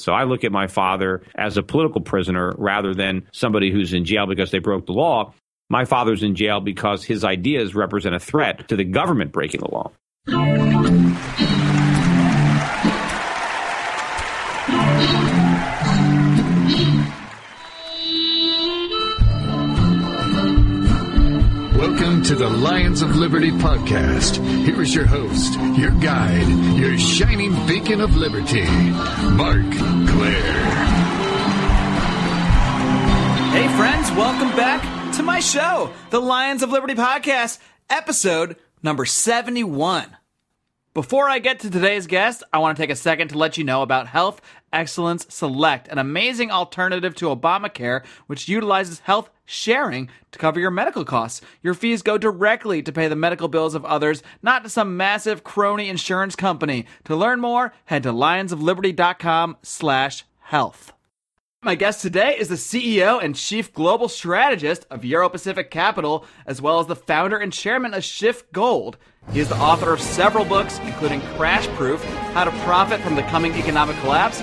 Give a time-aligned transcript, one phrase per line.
[0.00, 4.04] So I look at my father as a political prisoner rather than somebody who's in
[4.04, 5.34] jail because they broke the law.
[5.68, 9.70] My father's in jail because his ideas represent a threat to the government breaking the
[9.70, 10.85] law.
[22.26, 24.44] To the Lions of Liberty podcast.
[24.64, 28.64] Here is your host, your guide, your shining beacon of liberty,
[29.36, 29.70] Mark
[30.08, 30.64] Clair.
[33.52, 40.16] Hey, friends, welcome back to my show, the Lions of Liberty podcast, episode number 71.
[40.96, 43.64] Before I get to today's guest, I want to take a second to let you
[43.64, 44.40] know about Health
[44.72, 51.04] Excellence Select, an amazing alternative to Obamacare, which utilizes health sharing to cover your medical
[51.04, 51.42] costs.
[51.62, 55.44] Your fees go directly to pay the medical bills of others, not to some massive
[55.44, 56.86] crony insurance company.
[57.04, 60.94] To learn more, head to lionsofliberty.com slash health.
[61.62, 66.62] My guest today is the CEO and Chief Global Strategist of Euro Pacific Capital, as
[66.62, 68.96] well as the founder and chairman of Schiff Gold.
[69.32, 73.22] He is the author of several books, including Crash Proof How to Profit from the
[73.24, 74.40] Coming Economic Collapse,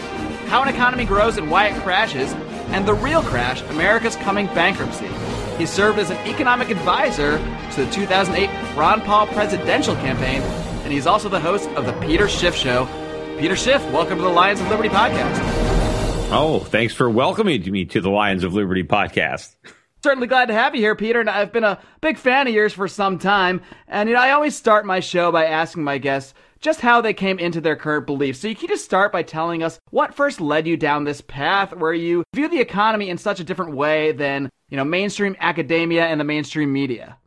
[0.48, 2.34] How an Economy Grows and Why It Crashes,
[2.74, 5.08] and The Real Crash America's Coming Bankruptcy.
[5.58, 7.38] He served as an economic advisor
[7.72, 10.42] to the 2008 Ron Paul presidential campaign,
[10.84, 12.88] and he's also the host of The Peter Schiff Show.
[13.40, 15.40] Peter Schiff, welcome to the Lions of Liberty podcast.
[16.32, 19.56] Oh, thanks for welcoming me to the Lions of Liberty podcast.
[20.04, 21.22] Certainly glad to have you here, Peter.
[21.22, 23.62] And I've been a big fan of yours for some time.
[23.88, 27.14] And you know, I always start my show by asking my guests just how they
[27.14, 28.40] came into their current beliefs.
[28.40, 31.74] So you can just start by telling us what first led you down this path
[31.74, 36.06] where you view the economy in such a different way than, you know, mainstream academia
[36.06, 37.18] and the mainstream media.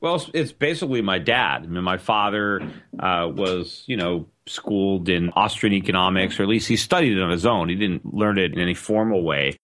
[0.00, 1.64] Well, it's basically my dad.
[1.64, 2.62] I mean, my father
[2.98, 7.30] uh, was, you know, schooled in Austrian economics, or at least he studied it on
[7.30, 7.68] his own.
[7.68, 9.56] He didn't learn it in any formal way.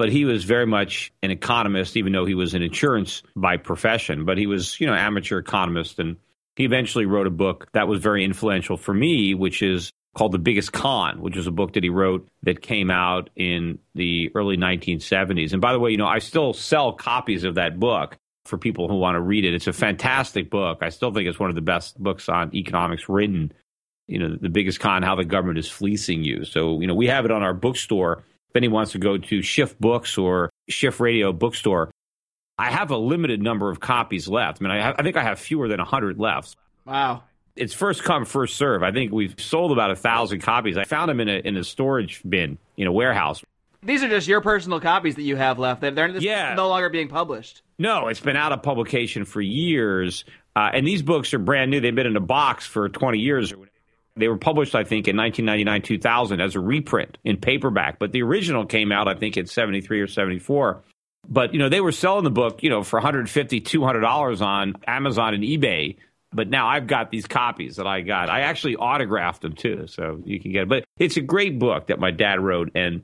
[0.00, 4.24] But he was very much an economist, even though he was in insurance by profession.
[4.24, 5.98] But he was, you know, amateur economist.
[5.98, 6.16] And
[6.56, 10.38] he eventually wrote a book that was very influential for me, which is called The
[10.38, 14.56] Biggest Con, which was a book that he wrote that came out in the early
[14.56, 15.52] 1970s.
[15.52, 18.16] And by the way, you know, I still sell copies of that book
[18.46, 19.52] for people who want to read it.
[19.52, 20.78] It's a fantastic book.
[20.80, 23.52] I still think it's one of the best books on economics written.
[24.06, 26.46] You know, the biggest con, how the government is fleecing you.
[26.46, 28.24] So, you know, we have it on our bookstore.
[28.50, 31.90] If anyone wants to go to Schiff Books or Schiff Radio Bookstore,
[32.58, 34.60] I have a limited number of copies left.
[34.60, 36.56] I mean, I, have, I think I have fewer than 100 left.
[36.84, 37.22] Wow.
[37.54, 38.82] It's first come, first serve.
[38.82, 40.76] I think we've sold about a thousand copies.
[40.76, 43.42] I found them in a in a storage bin in a warehouse.
[43.82, 45.80] These are just your personal copies that you have left.
[45.80, 46.54] They're, they're yeah.
[46.54, 47.62] no longer being published.
[47.78, 50.24] No, it's been out of publication for years.
[50.54, 51.80] Uh, and these books are brand new.
[51.80, 53.54] They've been in a box for 20 years.
[54.16, 57.98] They were published, I think, in 1999, 2000 as a reprint in paperback.
[57.98, 60.82] But the original came out, I think, in 73 or 74.
[61.28, 65.34] But, you know, they were selling the book, you know, for 150 $200 on Amazon
[65.34, 65.96] and eBay.
[66.32, 68.28] But now I've got these copies that I got.
[68.30, 70.68] I actually autographed them too, so you can get it.
[70.68, 72.70] But it's a great book that my dad wrote.
[72.76, 73.02] And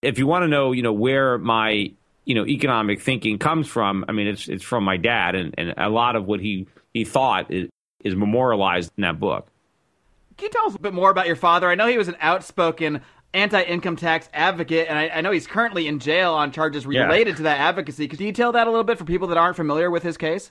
[0.00, 1.92] if you want to know, you know, where my
[2.24, 4.04] you know economic thinking comes from.
[4.08, 7.04] I mean, it's it's from my dad, and, and a lot of what he he
[7.04, 7.68] thought is,
[8.04, 9.48] is memorialized in that book.
[10.42, 11.70] Can you tell us a bit more about your father?
[11.70, 15.86] I know he was an outspoken anti-income tax advocate, and I, I know he's currently
[15.86, 17.36] in jail on charges related yeah.
[17.36, 18.08] to that advocacy.
[18.08, 20.50] Could you detail that a little bit for people that aren't familiar with his case?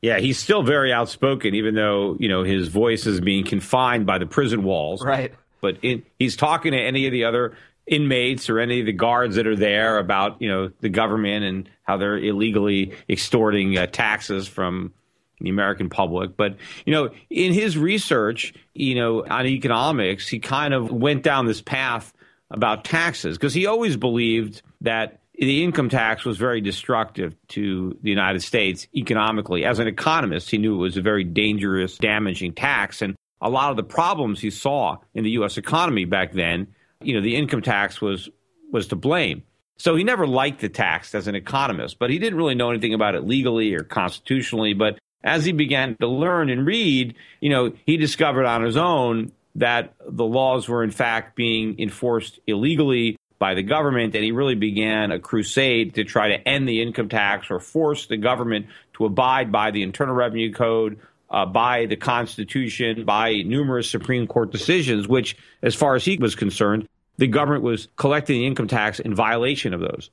[0.00, 4.18] Yeah, he's still very outspoken, even though you know his voice is being confined by
[4.18, 5.04] the prison walls.
[5.04, 5.34] Right.
[5.60, 9.34] But in, he's talking to any of the other inmates or any of the guards
[9.34, 14.46] that are there about you know the government and how they're illegally extorting uh, taxes
[14.46, 14.92] from
[15.40, 16.36] the American public.
[16.36, 21.46] But you know, in his research, you know, on economics, he kind of went down
[21.46, 22.12] this path
[22.50, 28.08] about taxes because he always believed that the income tax was very destructive to the
[28.08, 29.64] United States economically.
[29.64, 33.02] As an economist, he knew it was a very dangerous, damaging tax.
[33.02, 35.58] And a lot of the problems he saw in the U.S.
[35.58, 36.68] economy back then
[37.00, 38.28] you know, the income tax was
[38.70, 39.42] was to blame.
[39.78, 42.94] So he never liked the tax as an economist, but he didn't really know anything
[42.94, 44.72] about it legally or constitutionally.
[44.72, 49.32] But as he began to learn and read, you know, he discovered on his own
[49.56, 54.54] that the laws were in fact being enforced illegally by the government, and he really
[54.54, 59.04] began a crusade to try to end the income tax or force the government to
[59.04, 60.98] abide by the Internal Revenue Code,
[61.28, 66.34] uh, by the Constitution, by numerous Supreme Court decisions, which, as far as he was
[66.36, 66.86] concerned,
[67.18, 70.08] the government was collecting the income tax in violation of those.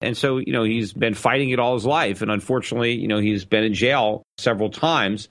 [0.00, 2.22] And so, you know, he's been fighting it all his life.
[2.22, 5.28] And unfortunately, you know, he's been in jail several times.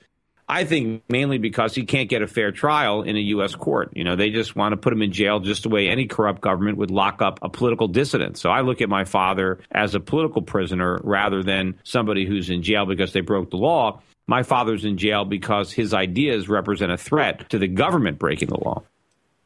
[0.49, 3.53] I think mainly because he can't get a fair trial in a U.S.
[3.53, 3.91] court.
[3.93, 6.41] You know, they just want to put him in jail just the way any corrupt
[6.41, 8.37] government would lock up a political dissident.
[8.37, 12.63] So I look at my father as a political prisoner rather than somebody who's in
[12.63, 14.01] jail because they broke the law.
[14.25, 18.59] My father's in jail because his ideas represent a threat to the government breaking the
[18.59, 18.83] law.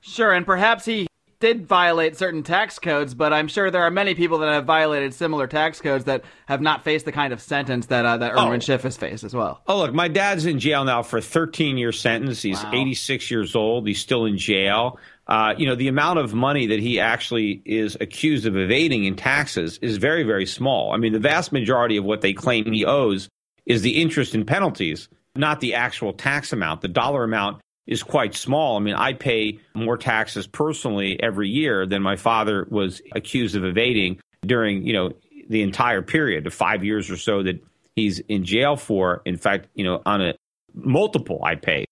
[0.02, 1.08] Sure, and perhaps he
[1.42, 5.14] did violate certain tax codes, but I'm sure there are many people that have violated
[5.14, 8.58] similar tax codes that have not faced the kind of sentence that uh, that Irwin
[8.58, 8.60] oh.
[8.60, 9.62] Schiff has faced as well.
[9.68, 12.42] Oh, look, my dad's in jail now for a 13 year sentence.
[12.42, 12.72] He's wow.
[12.74, 13.88] 86 years old.
[13.88, 15.00] He's still in jail.
[15.28, 19.16] Uh, you know, the amount of money that he actually is accused of evading in
[19.16, 20.94] taxes is very, very small.
[20.94, 23.30] I mean, the vast majority of what they claim he owes
[23.66, 26.82] is the interest and penalties, not the actual tax amount.
[26.82, 28.78] The dollar amount is quite small.
[28.78, 33.66] I mean, I pay more taxes personally every year than my father was accused of
[33.66, 35.12] evading during, you know,
[35.50, 37.62] the entire period, the five years or so that
[37.96, 39.22] he's in jail for.
[39.26, 40.34] In fact, you know, on a
[40.74, 41.86] multiple I pay.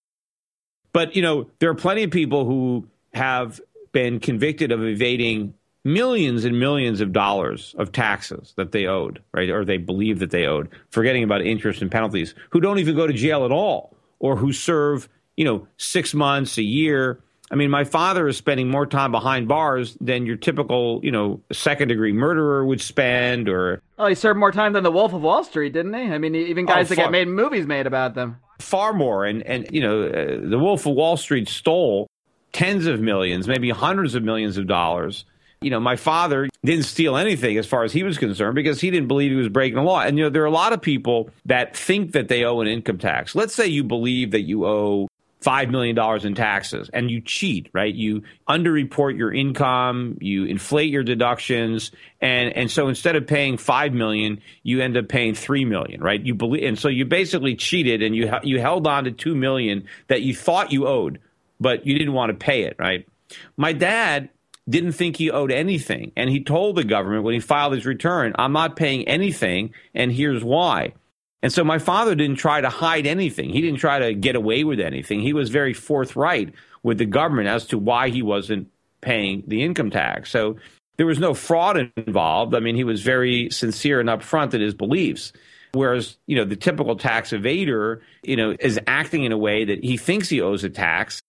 [0.94, 3.60] But, you know, there are plenty of people who have
[3.92, 5.54] been convicted of evading
[5.84, 9.50] millions and millions of dollars of taxes that they owed, right?
[9.50, 13.08] Or they believe that they owed, forgetting about interest and penalties, who don't even go
[13.08, 15.10] to jail at all or who serve
[15.40, 17.22] you know, six months, a year.
[17.50, 21.40] I mean, my father is spending more time behind bars than your typical, you know,
[21.50, 23.82] second degree murderer would spend or.
[23.98, 26.02] Oh, he served more time than the Wolf of Wall Street, didn't he?
[26.02, 28.36] I mean, even guys oh, that get made movies made about them.
[28.60, 29.24] Far more.
[29.24, 32.10] And, and you know, uh, the Wolf of Wall Street stole
[32.52, 35.24] tens of millions, maybe hundreds of millions of dollars.
[35.62, 38.92] You know, my father didn't steal anything as far as he was concerned because he
[38.92, 40.02] didn't believe he was breaking the law.
[40.02, 42.68] And, you know, there are a lot of people that think that they owe an
[42.68, 43.36] income tax.
[43.36, 45.08] Let's say you believe that you owe
[45.42, 47.94] $5 million in taxes and you cheat, right?
[47.94, 51.92] You underreport your income, you inflate your deductions.
[52.20, 56.22] And, and so instead of paying 5 million, you end up paying 3 million, right?
[56.22, 59.86] You believe, and so you basically cheated and you, you held on to 2 million
[60.08, 61.20] that you thought you owed,
[61.60, 63.08] but you didn't want to pay it, right?
[63.56, 64.30] My dad
[64.70, 66.12] didn't think he owed anything.
[66.16, 69.74] And he told the government when he filed his return, I'm not paying anything.
[69.96, 70.94] And here's why.
[71.42, 73.50] And so my father didn't try to hide anything.
[73.50, 75.22] He didn't try to get away with anything.
[75.22, 76.54] He was very forthright
[76.84, 78.70] with the government as to why he wasn't
[79.02, 80.32] paying the income tax.
[80.32, 80.58] So
[80.98, 82.54] there was no fraud involved.
[82.54, 85.32] I mean, he was very sincere and upfront in his beliefs.
[85.72, 89.84] Whereas, you know, the typical tax evader, you know, is acting in a way that
[89.84, 91.22] he thinks he owes a tax,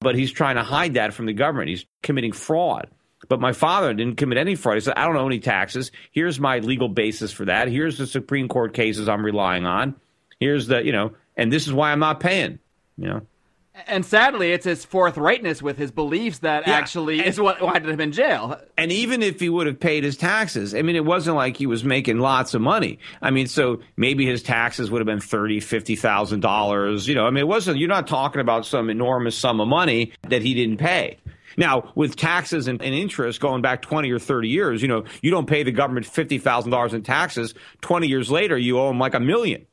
[0.00, 1.68] but he's trying to hide that from the government.
[1.68, 2.88] He's committing fraud.
[3.30, 4.74] But my father didn't commit any fraud.
[4.74, 5.92] He said, I don't owe any taxes.
[6.10, 7.68] Here's my legal basis for that.
[7.68, 9.94] Here's the Supreme Court cases I'm relying on.
[10.40, 12.58] Here's the, you know, and this is why I'm not paying,
[12.98, 13.20] you know.
[13.86, 16.74] And sadly, it's his forthrightness with his beliefs that yeah.
[16.74, 18.60] actually and, is what wanted him in jail.
[18.76, 21.66] And even if he would have paid his taxes, I mean, it wasn't like he
[21.66, 22.98] was making lots of money.
[23.22, 27.06] I mean, so maybe his taxes would have been thirty, fifty thousand dollars.
[27.06, 27.78] You know, I mean, it wasn't.
[27.78, 31.18] You're not talking about some enormous sum of money that he didn't pay.
[31.60, 35.30] Now, with taxes and, and, interest going back 20 or 30 years, you know, you
[35.30, 37.54] don't pay the government $50,000 in taxes.
[37.82, 39.66] 20 years later, you owe them like a million.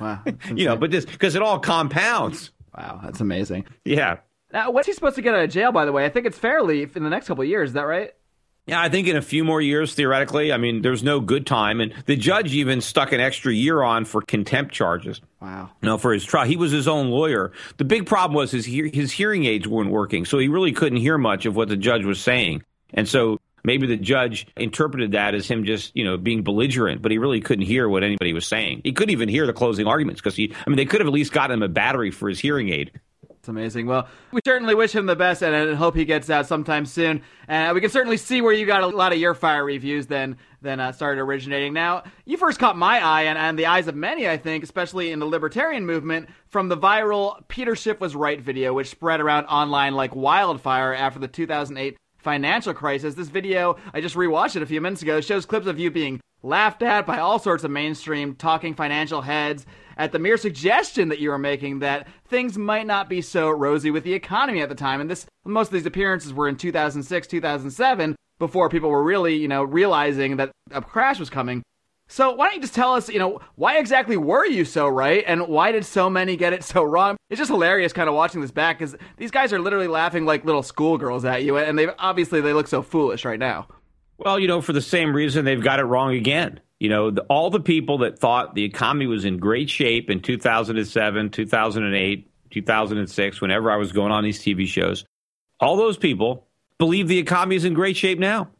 [0.00, 0.20] wow.
[0.54, 2.50] you know, but this, because it all compounds.
[2.76, 3.66] Wow, that's amazing.
[3.84, 4.18] Yeah.
[4.52, 6.04] Now, what's he supposed to get out of jail, by the way?
[6.04, 7.70] I think it's fairly in the next couple of years.
[7.70, 8.12] Is that right?
[8.70, 10.52] Yeah, I think in a few more years, theoretically.
[10.52, 14.04] I mean, there's no good time, and the judge even stuck an extra year on
[14.04, 15.20] for contempt charges.
[15.40, 15.70] Wow.
[15.82, 17.50] No, for his trial, he was his own lawyer.
[17.78, 21.18] The big problem was his his hearing aids weren't working, so he really couldn't hear
[21.18, 22.62] much of what the judge was saying,
[22.94, 27.10] and so maybe the judge interpreted that as him just you know being belligerent, but
[27.10, 28.82] he really couldn't hear what anybody was saying.
[28.84, 31.12] He couldn't even hear the closing arguments because he, I mean, they could have at
[31.12, 32.92] least gotten him a battery for his hearing aid.
[33.50, 33.86] Amazing.
[33.86, 37.22] Well, we certainly wish him the best and, and hope he gets out sometime soon.
[37.48, 40.06] And uh, we can certainly see where you got a lot of your fire reviews
[40.06, 41.72] then then uh, started originating.
[41.72, 45.10] Now, you first caught my eye and, and the eyes of many, I think, especially
[45.10, 49.46] in the libertarian movement, from the viral Peter Schiff was right video, which spread around
[49.46, 53.14] online like wildfire after the 2008 financial crisis.
[53.14, 56.20] This video, I just rewatched it a few minutes ago, shows clips of you being
[56.42, 59.66] laughed at by all sorts of mainstream talking financial heads
[59.96, 63.90] at the mere suggestion that you were making that things might not be so rosy
[63.90, 65.00] with the economy at the time.
[65.00, 69.48] And this, most of these appearances were in 2006, 2007, before people were really, you
[69.48, 71.62] know, realizing that a crash was coming.
[72.08, 75.22] So why don't you just tell us, you know, why exactly were you so right,
[75.28, 77.16] and why did so many get it so wrong?
[77.28, 80.44] It's just hilarious, kind of watching this back, because these guys are literally laughing like
[80.44, 83.68] little schoolgirls at you, and they obviously they look so foolish right now.
[84.20, 86.60] Well, you know, for the same reason they've got it wrong again.
[86.78, 90.20] You know, the, all the people that thought the economy was in great shape in
[90.20, 95.06] 2007, 2008, 2006, whenever I was going on these TV shows,
[95.58, 96.46] all those people
[96.78, 98.50] believe the economy is in great shape now.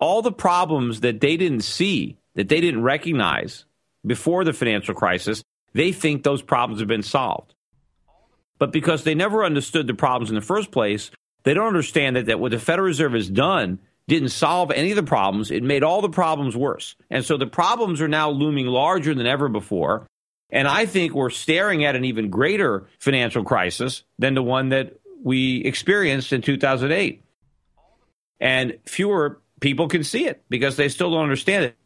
[0.00, 3.64] All the problems that they didn't see, that they didn't recognize
[4.04, 7.54] before the financial crisis, they think those problems have been solved.
[8.58, 11.12] But because they never understood the problems in the first place,
[11.44, 14.96] they don't understand that, that what the Federal Reserve has done didn't solve any of
[14.96, 15.50] the problems.
[15.50, 16.96] It made all the problems worse.
[17.10, 20.06] And so the problems are now looming larger than ever before.
[20.50, 24.98] And I think we're staring at an even greater financial crisis than the one that
[25.22, 27.22] we experienced in 2008.
[28.40, 31.76] And fewer people can see it because they still don't understand it.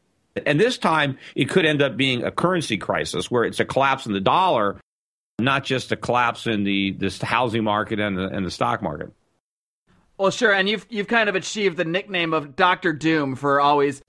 [0.46, 4.06] And this time, it could end up being a currency crisis where it's a collapse
[4.06, 4.78] in the dollar,
[5.40, 9.12] not just a collapse in the this housing market and the, and the stock market.
[10.22, 14.00] Well, sure, and you've you've kind of achieved the nickname of Doctor Doom for always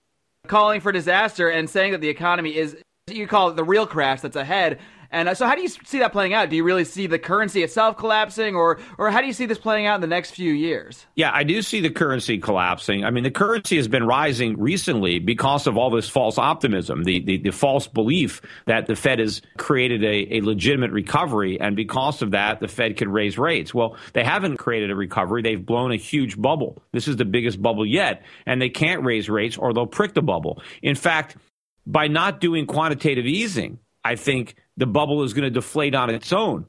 [0.46, 2.78] calling for disaster and saying that the economy is
[3.10, 4.78] you call it the real crash that's ahead.
[5.14, 6.50] And uh, so, how do you see that playing out?
[6.50, 9.60] Do you really see the currency itself collapsing, or or how do you see this
[9.60, 11.06] playing out in the next few years?
[11.16, 13.06] Yeah, I do see the currency collapsing.
[13.06, 17.20] I mean, the currency has been rising recently because of all this false optimism, the
[17.20, 22.24] the, the false belief that the Fed has created a, a legitimate recovery, and because
[22.24, 23.72] of that, the Fed can raise rates.
[23.72, 26.82] Well, they haven't created a recovery; they've blown a huge bubble.
[26.92, 30.24] This is the biggest bubble yet, and they can't raise rates or they'll prick the
[30.24, 30.64] bubble.
[30.82, 31.38] In fact,
[31.86, 36.34] by not doing quantitative easing, I think the bubble is going to deflate on its
[36.34, 36.66] own.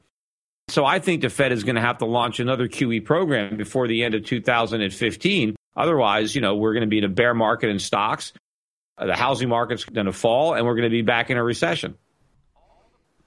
[0.67, 3.87] So I think the Fed is going to have to launch another QE program before
[3.87, 5.55] the end of 2015.
[5.75, 8.33] Otherwise, you know, we're going to be in a bear market in stocks.
[8.97, 11.95] The housing market's going to fall, and we're going to be back in a recession.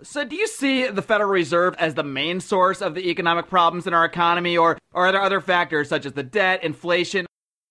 [0.03, 3.87] So, do you see the Federal Reserve as the main source of the economic problems
[3.87, 7.27] in our economy, or, or are there other factors such as the debt, inflation?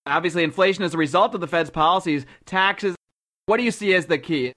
[0.05, 2.95] Obviously, inflation is a result of the Fed's policies, taxes.
[3.45, 4.53] What do you see as the key?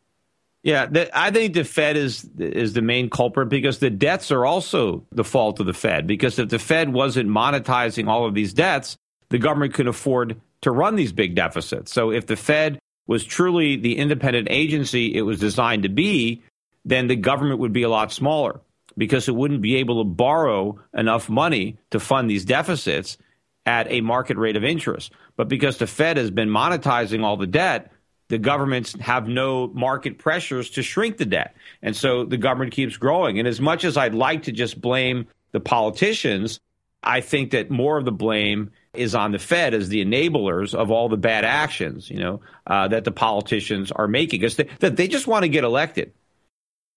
[0.63, 4.45] Yeah, the, I think the Fed is is the main culprit because the debts are
[4.45, 6.07] also the fault of the Fed.
[6.07, 8.97] Because if the Fed wasn't monetizing all of these debts,
[9.31, 11.93] the government could afford to run these big deficits.
[11.93, 16.43] So if the Fed was truly the independent agency it was designed to be,
[16.85, 18.61] then the government would be a lot smaller
[18.99, 23.17] because it wouldn't be able to borrow enough money to fund these deficits
[23.65, 25.13] at a market rate of interest.
[25.37, 27.91] But because the Fed has been monetizing all the debt,
[28.31, 31.55] the governments have no market pressures to shrink the debt.
[31.83, 33.41] And so the government keeps growing.
[33.41, 36.61] And as much as I'd like to just blame the politicians,
[37.03, 40.93] I think that more of the blame is on the Fed as the enablers of
[40.93, 44.41] all the bad actions, you know, uh, that the politicians are making.
[44.41, 46.13] Because they, that they just want to get elected.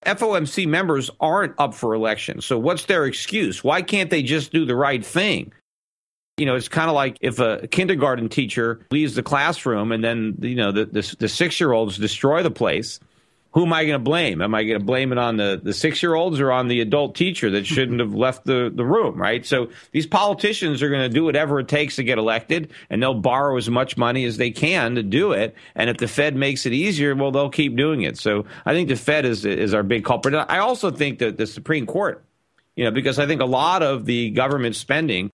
[0.06, 2.42] FOMC members aren't up for election.
[2.42, 3.64] So what's their excuse?
[3.64, 5.52] Why can't they just do the right thing?
[6.38, 10.36] You know, it's kind of like if a kindergarten teacher leaves the classroom and then,
[10.42, 13.00] you know, the, the, the six year olds destroy the place.
[13.52, 14.42] Who am I going to blame?
[14.42, 16.82] Am I going to blame it on the, the six year olds or on the
[16.82, 17.76] adult teacher that mm-hmm.
[17.76, 19.46] shouldn't have left the, the room, right?
[19.46, 23.14] So these politicians are going to do whatever it takes to get elected and they'll
[23.14, 25.56] borrow as much money as they can to do it.
[25.76, 28.18] And if the Fed makes it easier, well, they'll keep doing it.
[28.18, 30.34] So I think the Fed is, is our big culprit.
[30.34, 32.26] I also think that the Supreme Court,
[32.76, 35.30] you know, because I think a lot of the government spending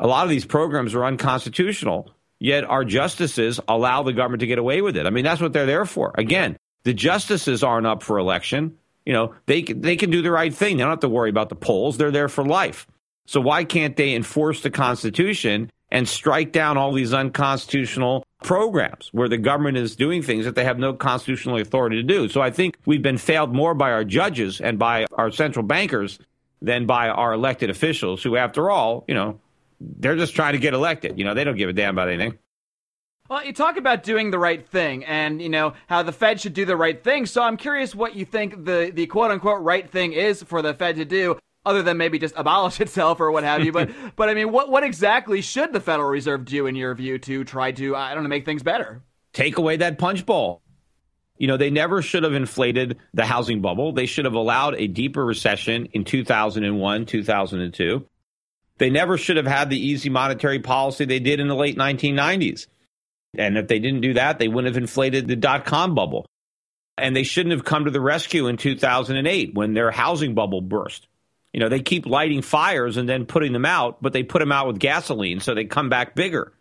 [0.00, 4.58] a lot of these programs are unconstitutional, yet our justices allow the government to get
[4.58, 5.06] away with it.
[5.06, 6.12] I mean, that's what they're there for.
[6.16, 8.78] Again, the justices aren't up for election.
[9.04, 10.76] You know, they they can do the right thing.
[10.76, 11.98] They don't have to worry about the polls.
[11.98, 12.86] They're there for life.
[13.26, 19.28] So why can't they enforce the Constitution and strike down all these unconstitutional programs where
[19.28, 22.28] the government is doing things that they have no constitutional authority to do?
[22.28, 26.18] So I think we've been failed more by our judges and by our central bankers
[26.62, 29.40] than by our elected officials, who, after all, you know,
[29.80, 31.18] they're just trying to get elected.
[31.18, 32.38] You know, they don't give a damn about anything.
[33.30, 36.52] Well, you talk about doing the right thing and, you know, how the Fed should
[36.52, 37.26] do the right thing.
[37.26, 40.74] So I'm curious what you think the, the quote unquote right thing is for the
[40.74, 43.70] Fed to do, other than maybe just abolish itself or what have you.
[43.70, 47.18] But, but I mean, what, what exactly should the Federal Reserve do, in your view,
[47.18, 49.00] to try to, I don't know, make things better?
[49.32, 50.60] Take away that punch bowl.
[51.38, 53.92] You know, they never should have inflated the housing bubble.
[53.92, 58.06] They should have allowed a deeper recession in 2001, 2002.
[58.80, 62.66] They never should have had the easy monetary policy they did in the late 1990s.
[63.36, 66.24] And if they didn't do that, they wouldn't have inflated the dot com bubble.
[66.96, 71.08] And they shouldn't have come to the rescue in 2008 when their housing bubble burst.
[71.52, 74.50] You know, they keep lighting fires and then putting them out, but they put them
[74.50, 76.54] out with gasoline so they come back bigger.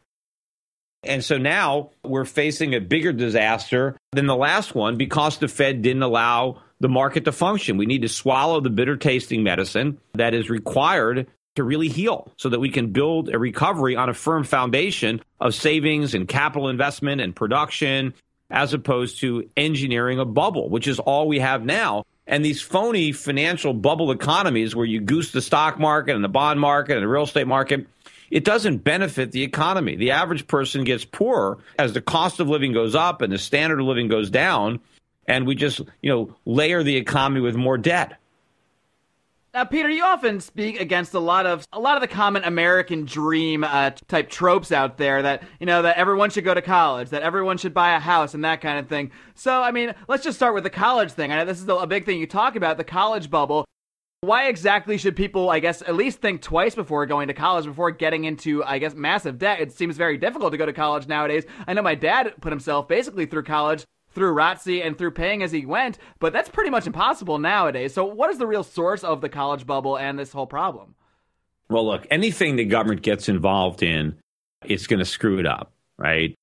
[1.03, 5.81] And so now we're facing a bigger disaster than the last one because the Fed
[5.81, 7.77] didn't allow the market to function.
[7.77, 11.27] We need to swallow the bitter tasting medicine that is required
[11.59, 15.53] to really heal so that we can build a recovery on a firm foundation of
[15.53, 18.13] savings and capital investment and production
[18.49, 22.05] as opposed to engineering a bubble, which is all we have now.
[22.25, 26.61] And these phony financial bubble economies where you goose the stock market and the bond
[26.61, 27.85] market and the real estate market,
[28.31, 29.97] it doesn't benefit the economy.
[29.97, 33.81] The average person gets poorer as the cost of living goes up and the standard
[33.81, 34.79] of living goes down.
[35.27, 38.17] and we just, you know, layer the economy with more debt.
[39.51, 43.05] Now, Peter, you often speak against a lot of a lot of the common American
[43.05, 47.09] dream uh, type tropes out there that you know that everyone should go to college,
[47.09, 49.11] that everyone should buy a house, and that kind of thing.
[49.33, 51.31] So, I mean, let's just start with the college thing.
[51.31, 53.65] I know this is a big thing you talk about, the college bubble.
[54.21, 57.89] Why exactly should people, I guess, at least think twice before going to college, before
[57.89, 59.61] getting into, I guess, massive debt?
[59.61, 61.45] It seems very difficult to go to college nowadays.
[61.65, 65.51] I know my dad put himself basically through college through ROTC and through paying as
[65.51, 67.93] he went, but that's pretty much impossible nowadays.
[67.93, 70.95] So, what is the real source of the college bubble and this whole problem?
[71.69, 74.17] Well, look, anything the government gets involved in,
[74.65, 76.35] it's going to screw it up, right?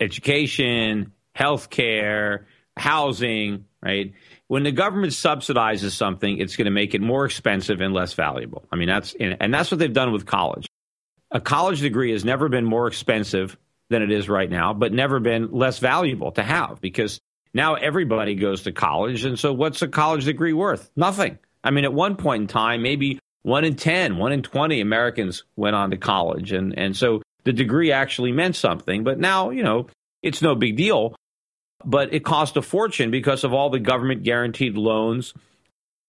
[0.00, 2.44] Education, healthcare,
[2.76, 4.12] housing, right?
[4.48, 8.64] When the government subsidizes something, it's going to make it more expensive and less valuable.
[8.72, 10.66] I mean, that's and that's what they've done with college.
[11.30, 13.56] A college degree has never been more expensive
[13.90, 17.20] than it is right now, but never been less valuable to have because
[17.52, 19.24] now everybody goes to college.
[19.24, 20.90] And so what's a college degree worth?
[20.96, 21.38] Nothing.
[21.62, 25.44] I mean, at one point in time, maybe one in 10, one in 20 Americans
[25.56, 26.52] went on to college.
[26.52, 29.04] And, and so the degree actually meant something.
[29.04, 29.86] But now, you know,
[30.22, 31.14] it's no big deal.
[31.84, 35.34] But it cost a fortune because of all the government guaranteed loans.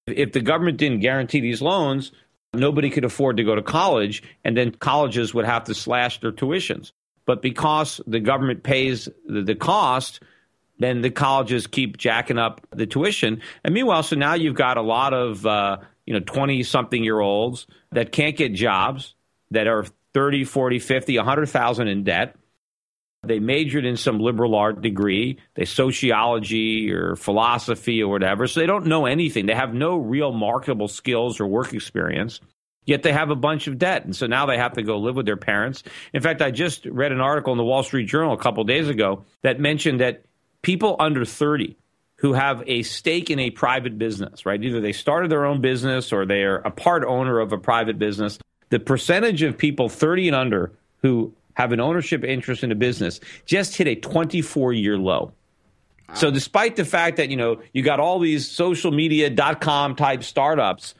[0.07, 2.11] If the government didn't guarantee these loans,
[2.53, 4.23] nobody could afford to go to college.
[4.43, 6.91] And then colleges would have to slash their tuitions.
[7.25, 10.21] But because the government pays the, the cost,
[10.79, 13.41] then the colleges keep jacking up the tuition.
[13.63, 17.19] And meanwhile, so now you've got a lot of uh, you know 20 something year
[17.19, 19.15] olds that can't get jobs
[19.51, 22.35] that are 30, 40, 50, 100,000 in debt.
[23.23, 28.45] They majored in some liberal art degree, they sociology or philosophy or whatever.
[28.47, 29.47] So they don't know anything.
[29.47, 32.39] They have no real marketable skills or work experience.
[32.85, 34.05] Yet they have a bunch of debt.
[34.05, 35.83] And so now they have to go live with their parents.
[36.13, 38.87] In fact, I just read an article in the Wall Street Journal a couple days
[38.87, 40.23] ago that mentioned that
[40.61, 41.75] people under 30
[42.17, 44.63] who have a stake in a private business, right?
[44.63, 48.39] Either they started their own business or they're a part owner of a private business.
[48.69, 53.19] The percentage of people 30 and under who have an ownership interest in a business
[53.45, 55.31] just hit a 24 year low.
[56.13, 59.95] So despite the fact that, you know, you got all these social media dot com
[59.95, 60.93] type startups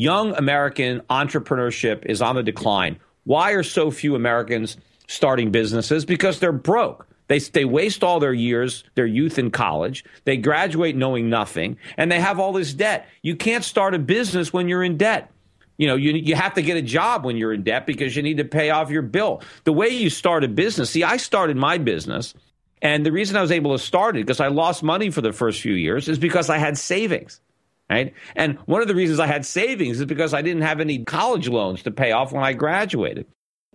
[0.00, 3.00] Young American entrepreneurship is on the decline.
[3.24, 4.76] Why are so few Americans
[5.08, 6.04] starting businesses?
[6.04, 7.08] Because they're broke.
[7.26, 10.04] They, they waste all their years, their youth in college.
[10.22, 13.08] They graduate knowing nothing, and they have all this debt.
[13.22, 15.32] You can't start a business when you're in debt.
[15.78, 18.22] You know, you, you have to get a job when you're in debt because you
[18.22, 19.42] need to pay off your bill.
[19.64, 22.34] The way you start a business, see, I started my business,
[22.80, 25.32] and the reason I was able to start it because I lost money for the
[25.32, 27.40] first few years is because I had savings
[27.90, 28.14] right?
[28.36, 31.48] And one of the reasons I had savings is because I didn't have any college
[31.48, 33.26] loans to pay off when I graduated.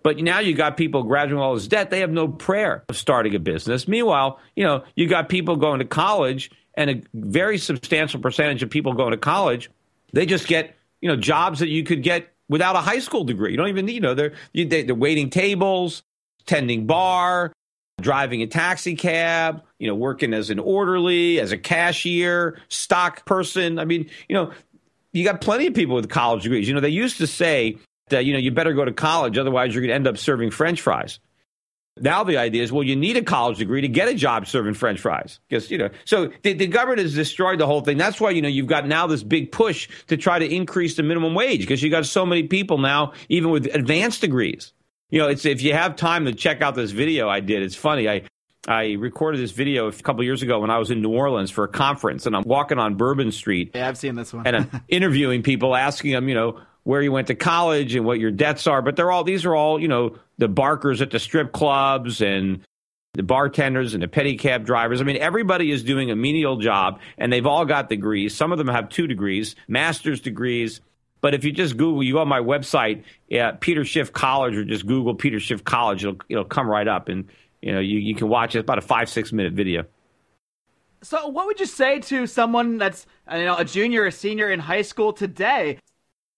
[0.02, 1.90] But now you got people graduating all this debt.
[1.90, 3.88] They have no prayer of starting a business.
[3.88, 8.68] Meanwhile, you know, you got people going to college and a very substantial percentage of
[8.68, 9.70] people going to college,
[10.12, 13.52] they just get, you know, jobs that you could get without a high school degree.
[13.52, 16.02] You don't even need, you know, they're, they're waiting tables,
[16.46, 17.52] tending bar,
[18.00, 23.78] driving a taxi cab, you know, working as an orderly, as a cashier, stock person.
[23.78, 24.52] I mean, you know,
[25.12, 26.68] you got plenty of people with college degrees.
[26.68, 27.78] You know, they used to say
[28.08, 30.50] that, you know, you better go to college, otherwise you're going to end up serving
[30.50, 31.20] French fries.
[32.00, 34.74] Now the idea is, well, you need a college degree to get a job serving
[34.74, 35.90] French fries, because you know.
[36.04, 37.98] So the, the, government has destroyed the whole thing.
[37.98, 41.04] That's why you know you've got now this big push to try to increase the
[41.04, 44.72] minimum wage, because you got so many people now, even with advanced degrees,
[45.14, 47.62] you know, it's if you have time to check out this video I did.
[47.62, 48.08] It's funny.
[48.08, 48.22] I
[48.66, 51.62] I recorded this video a couple years ago when I was in New Orleans for
[51.62, 53.70] a conference, and I'm walking on Bourbon Street.
[53.76, 54.44] Yeah, I've seen this one.
[54.44, 58.18] and I'm interviewing people, asking them, you know, where you went to college and what
[58.18, 58.82] your debts are.
[58.82, 62.64] But they're all these are all, you know, the barkers at the strip clubs and
[63.12, 65.00] the bartenders and the pedicab drivers.
[65.00, 68.34] I mean, everybody is doing a menial job, and they've all got degrees.
[68.34, 70.80] Some of them have two degrees, master's degrees.
[71.24, 74.62] But if you just Google, you go on my website, yeah, Peter Schiff College, or
[74.62, 77.30] just Google Peter Schiff College, it'll it'll come right up, and
[77.62, 78.58] you know you, you can watch it.
[78.58, 79.86] It's about a five six minute video.
[81.00, 84.60] So, what would you say to someone that's you know a junior, a senior in
[84.60, 85.78] high school today?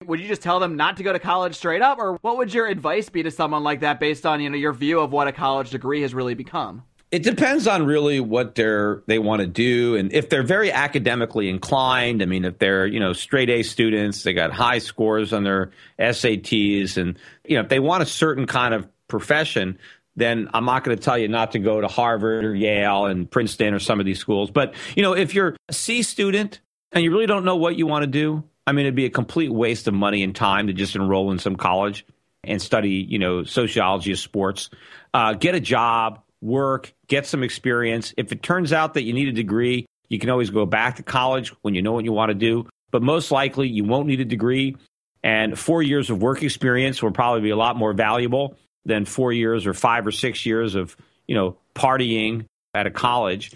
[0.04, 2.54] Would you just tell them not to go to college straight up, or what would
[2.54, 5.26] your advice be to someone like that based on you know your view of what
[5.26, 6.84] a college degree has really become?
[7.12, 11.48] It depends on really what they're they want to do, and if they're very academically
[11.48, 12.20] inclined.
[12.22, 15.70] I mean, if they're you know straight A students, they got high scores on their
[15.98, 19.78] SATs, and you know if they want a certain kind of profession,
[20.16, 23.30] then I'm not going to tell you not to go to Harvard or Yale and
[23.30, 24.50] Princeton or some of these schools.
[24.50, 26.60] But you know, if you're a C student
[26.92, 29.10] and you really don't know what you want to do, I mean, it'd be a
[29.10, 32.04] complete waste of money and time to just enroll in some college
[32.42, 34.70] and study, you know, sociology of sports.
[35.12, 38.14] Uh, get a job, work, get some experience.
[38.16, 41.02] If it turns out that you need a degree, You can always go back to
[41.02, 44.20] college when you know what you want to do, but most likely you won't need
[44.20, 44.76] a degree.
[45.22, 49.32] And four years of work experience will probably be a lot more valuable than four
[49.32, 53.50] years or five or six years of, you know, partying at a college.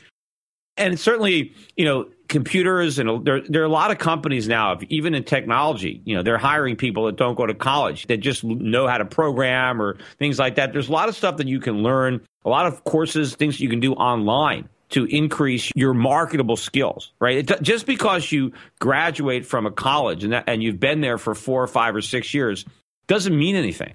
[0.76, 5.14] And certainly, you know, computers and there, there are a lot of companies now, even
[5.14, 8.86] in technology, you know, they're hiring people that don't go to college that just know
[8.86, 10.72] how to program or things like that.
[10.72, 13.68] There's a lot of stuff that you can learn, a lot of courses, things you
[13.68, 17.50] can do online to increase your marketable skills, right?
[17.50, 21.34] It, just because you graduate from a college and, that, and you've been there for
[21.34, 22.64] four or five or six years
[23.08, 23.94] doesn't mean anything.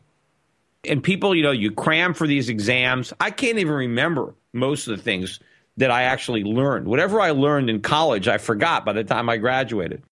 [0.87, 3.13] And people, you know, you cram for these exams.
[3.19, 5.39] I can't even remember most of the things
[5.77, 6.88] that I actually learned.
[6.88, 10.03] Whatever I learned in college, I forgot by the time I graduated.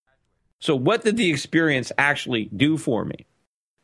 [0.60, 3.26] So, what did the experience actually do for me?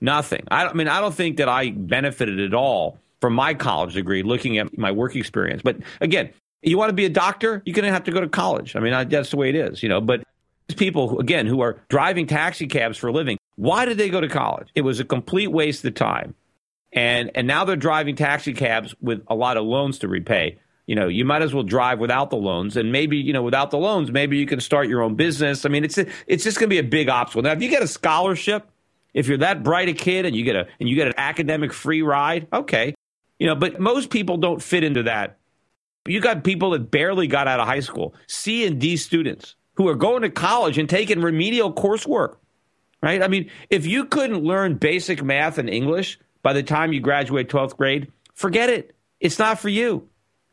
[0.02, 0.46] Nothing.
[0.50, 4.24] I, I mean, I don't think that I benefited at all from my college degree
[4.24, 5.62] looking at my work experience.
[5.62, 8.30] But again, you want to be a doctor, you're going to have to go to
[8.30, 8.76] college.
[8.76, 10.02] I mean, that's the way it is, you know.
[10.02, 10.24] But
[10.68, 14.22] these people, again, who are driving taxi cabs for a living, why did they go
[14.22, 14.70] to college?
[14.76, 16.36] It was a complete waste of time.
[16.92, 20.58] And, and now they're driving taxi cabs with a lot of loans to repay.
[20.90, 23.70] You know, you might as well drive without the loans, and maybe you know, without
[23.70, 25.64] the loans, maybe you can start your own business.
[25.64, 27.44] I mean, it's it's just going to be a big obstacle.
[27.44, 28.68] Now, if you get a scholarship,
[29.14, 31.74] if you're that bright a kid and you get a and you get an academic
[31.74, 32.96] free ride, okay,
[33.38, 33.54] you know.
[33.54, 35.40] But most people don't fit into that
[36.10, 39.88] you got people that barely got out of high school, C and D students who
[39.88, 42.38] are going to college and taking remedial coursework,
[43.02, 43.22] right?
[43.22, 47.50] I mean, if you couldn't learn basic math and English by the time you graduate
[47.50, 48.96] 12th grade, forget it.
[49.20, 50.10] It's not for you.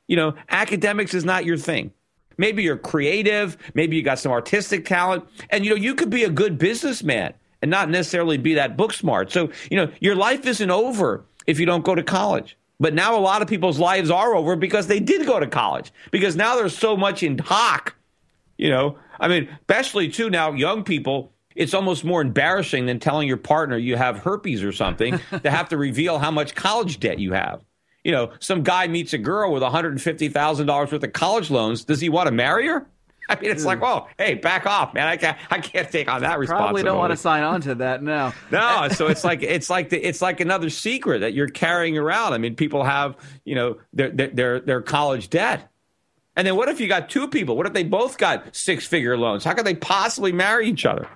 [0.07, 1.93] You know, academics is not your thing.
[2.39, 6.25] Maybe you're creative, maybe you got some artistic talent, and you know, you could be
[6.25, 9.33] a good businessman and not necessarily be that book smart.
[9.33, 12.57] So, you know, your life isn't over if you don't go to college.
[12.79, 15.93] But now a lot of people's lives are over because they did go to college.
[16.11, 17.97] Because now there's so much in talk.
[18.59, 23.29] You know, I mean, especially too now, young people, it's almost more embarrassing than telling
[23.29, 27.19] your partner you have herpes or something to have to reveal how much college debt
[27.19, 27.63] you have.
[28.07, 31.83] You know, some guy meets a girl with $150,000 worth of college loans.
[31.83, 32.87] Does he want to marry her?
[33.29, 33.85] I mean, it's like, hmm.
[33.85, 35.09] whoa, hey, back off, man.
[35.09, 36.69] I can't, I can't take on that responsibility.
[36.69, 38.05] Probably don't want to sign on to that.
[38.05, 38.87] No, no.
[38.93, 42.33] So it's like, it's like, the, it's like another secret that you're carrying around.
[42.33, 45.69] I mean, people have, you know, their, their, their college debt.
[46.37, 47.57] And then what if you got two people?
[47.57, 49.43] What if they both got six figure loans?
[49.43, 51.09] How could they possibly marry each other?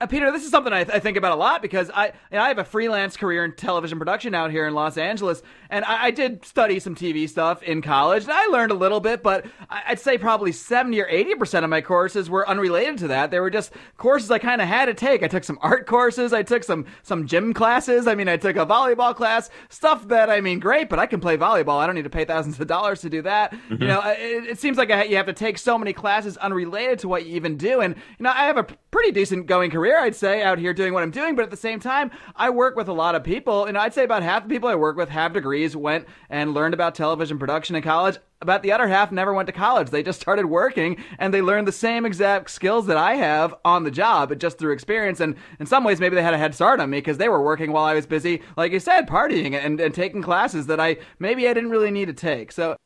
[0.00, 2.12] Uh, Peter, this is something I, th- I, think about a lot because I you
[2.30, 5.84] know, I have a freelance career in television production out here in Los Angeles, and
[5.84, 9.24] I, I, did study some TV stuff in college, and I learned a little bit,
[9.24, 13.32] but I'd say probably seventy or eighty percent of my courses were unrelated to that.
[13.32, 15.24] They were just courses I kind of had to take.
[15.24, 18.06] I took some art courses, I took some some gym classes.
[18.06, 21.18] I mean, I took a volleyball class, stuff that I mean, great, but I can
[21.18, 21.80] play volleyball.
[21.80, 23.52] I don't need to pay thousands of dollars to do that.
[23.52, 23.82] Mm-hmm.
[23.82, 27.00] You know, it, it, seems like I, you have to take so many classes unrelated
[27.00, 29.87] to what you even do, and you know, I have a pretty decent going career
[29.88, 31.34] career, I'd say, out here doing what I'm doing.
[31.34, 33.64] But at the same time, I work with a lot of people.
[33.64, 36.74] And I'd say about half the people I work with have degrees, went and learned
[36.74, 38.18] about television production in college.
[38.40, 39.90] About the other half never went to college.
[39.90, 43.84] They just started working and they learned the same exact skills that I have on
[43.84, 45.20] the job, but just through experience.
[45.20, 47.42] And in some ways, maybe they had a head start on me because they were
[47.42, 50.98] working while I was busy, like you said, partying and, and taking classes that I
[51.18, 52.52] maybe I didn't really need to take.
[52.52, 52.76] So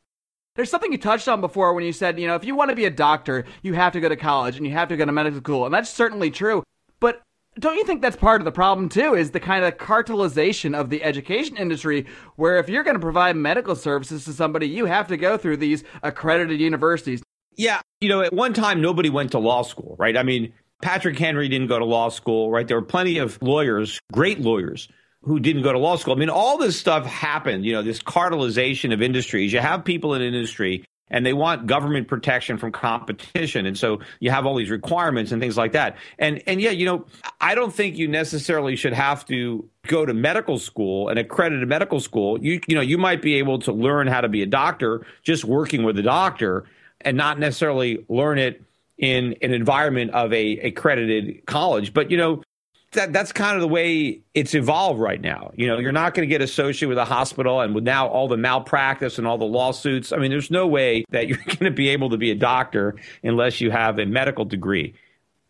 [0.55, 2.75] there's something you touched on before when you said, you know, if you want to
[2.75, 5.11] be a doctor, you have to go to college and you have to go to
[5.11, 5.65] medical school.
[5.65, 6.63] And that's certainly true.
[7.59, 9.13] Don't you think that's part of the problem too?
[9.13, 13.35] Is the kind of cartelization of the education industry, where if you're going to provide
[13.35, 17.21] medical services to somebody, you have to go through these accredited universities.
[17.55, 20.17] Yeah, you know, at one time nobody went to law school, right?
[20.17, 22.67] I mean, Patrick Henry didn't go to law school, right?
[22.67, 24.89] There were plenty of lawyers, great lawyers,
[25.21, 26.15] who didn't go to law school.
[26.15, 29.53] I mean, all this stuff happened, you know, this cartelization of industries.
[29.53, 33.65] You have people in industry and they want government protection from competition.
[33.65, 35.97] And so you have all these requirements and things like that.
[36.17, 37.05] And and yeah you know
[37.41, 41.99] i don't think you necessarily should have to go to medical school an accredited medical
[41.99, 42.41] school.
[42.43, 45.45] You you know you might be able to learn how to be a doctor just
[45.45, 46.65] working with a doctor
[47.01, 48.63] and not necessarily learn it
[48.97, 51.93] in an environment of a accredited college.
[51.93, 52.43] But you know
[52.93, 55.51] that that's kind of the way it's evolved right now.
[55.55, 58.27] You know, you're not going to get associated with a hospital and with now all
[58.27, 60.11] the malpractice and all the lawsuits.
[60.11, 62.95] I mean, there's no way that you're going to be able to be a doctor
[63.23, 64.93] unless you have a medical degree.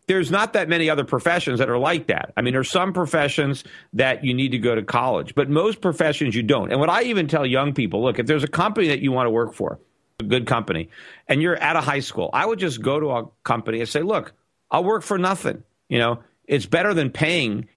[0.06, 2.32] There's not that many other professions that are like that.
[2.36, 6.34] I mean, there's some professions that you need to go to college, but most professions
[6.34, 6.70] you don't.
[6.70, 9.26] And what I even tell young people, look, if there's a company that you want
[9.26, 9.78] to work for,
[10.20, 10.90] a good company,
[11.26, 14.02] and you're at a high school, I would just go to a company and say,
[14.02, 14.34] look,
[14.70, 15.62] I'll work for nothing.
[15.88, 17.68] You know, it's better than paying.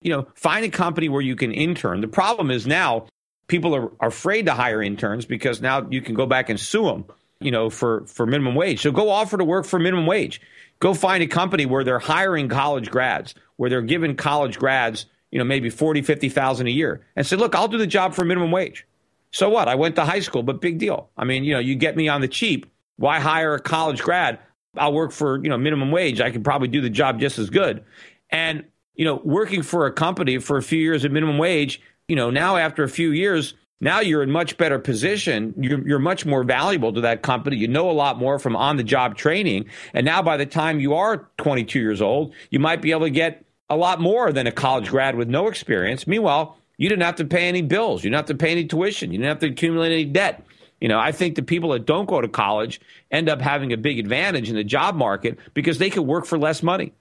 [0.00, 2.00] You know, find a company where you can intern.
[2.00, 3.06] The problem is now
[3.48, 6.84] people are, are afraid to hire interns because now you can go back and sue
[6.84, 7.04] them
[7.40, 8.82] you know, for, for minimum wage.
[8.82, 10.40] So go offer to work for minimum wage.
[10.80, 15.38] Go find a company where they're hiring college grads, where they're giving college grads, you
[15.38, 18.50] know, maybe 40, 50,000 a year and say, look, I'll do the job for minimum
[18.50, 18.86] wage.
[19.30, 19.68] So what?
[19.68, 21.10] I went to high school, but big deal.
[21.16, 22.66] I mean, you know, you get me on the cheap.
[22.96, 24.38] Why hire a college grad?
[24.76, 26.20] I'll work for, you know, minimum wage.
[26.20, 27.84] I can probably do the job just as good.
[28.30, 32.16] And, you know, working for a company for a few years at minimum wage, you
[32.16, 35.54] know, now after a few years, now you're in much better position.
[35.56, 37.56] You're, you're, much more valuable to that company.
[37.56, 39.66] You know a lot more from on the job training.
[39.94, 43.10] And now by the time you are 22 years old, you might be able to
[43.10, 46.06] get a lot more than a college grad with no experience.
[46.06, 48.02] Meanwhile, you didn't have to pay any bills.
[48.02, 49.12] You didn't have to pay any tuition.
[49.12, 50.44] You didn't have to accumulate any debt.
[50.80, 53.76] You know, I think the people that don't go to college end up having a
[53.76, 56.92] big advantage in the job market because they can work for less money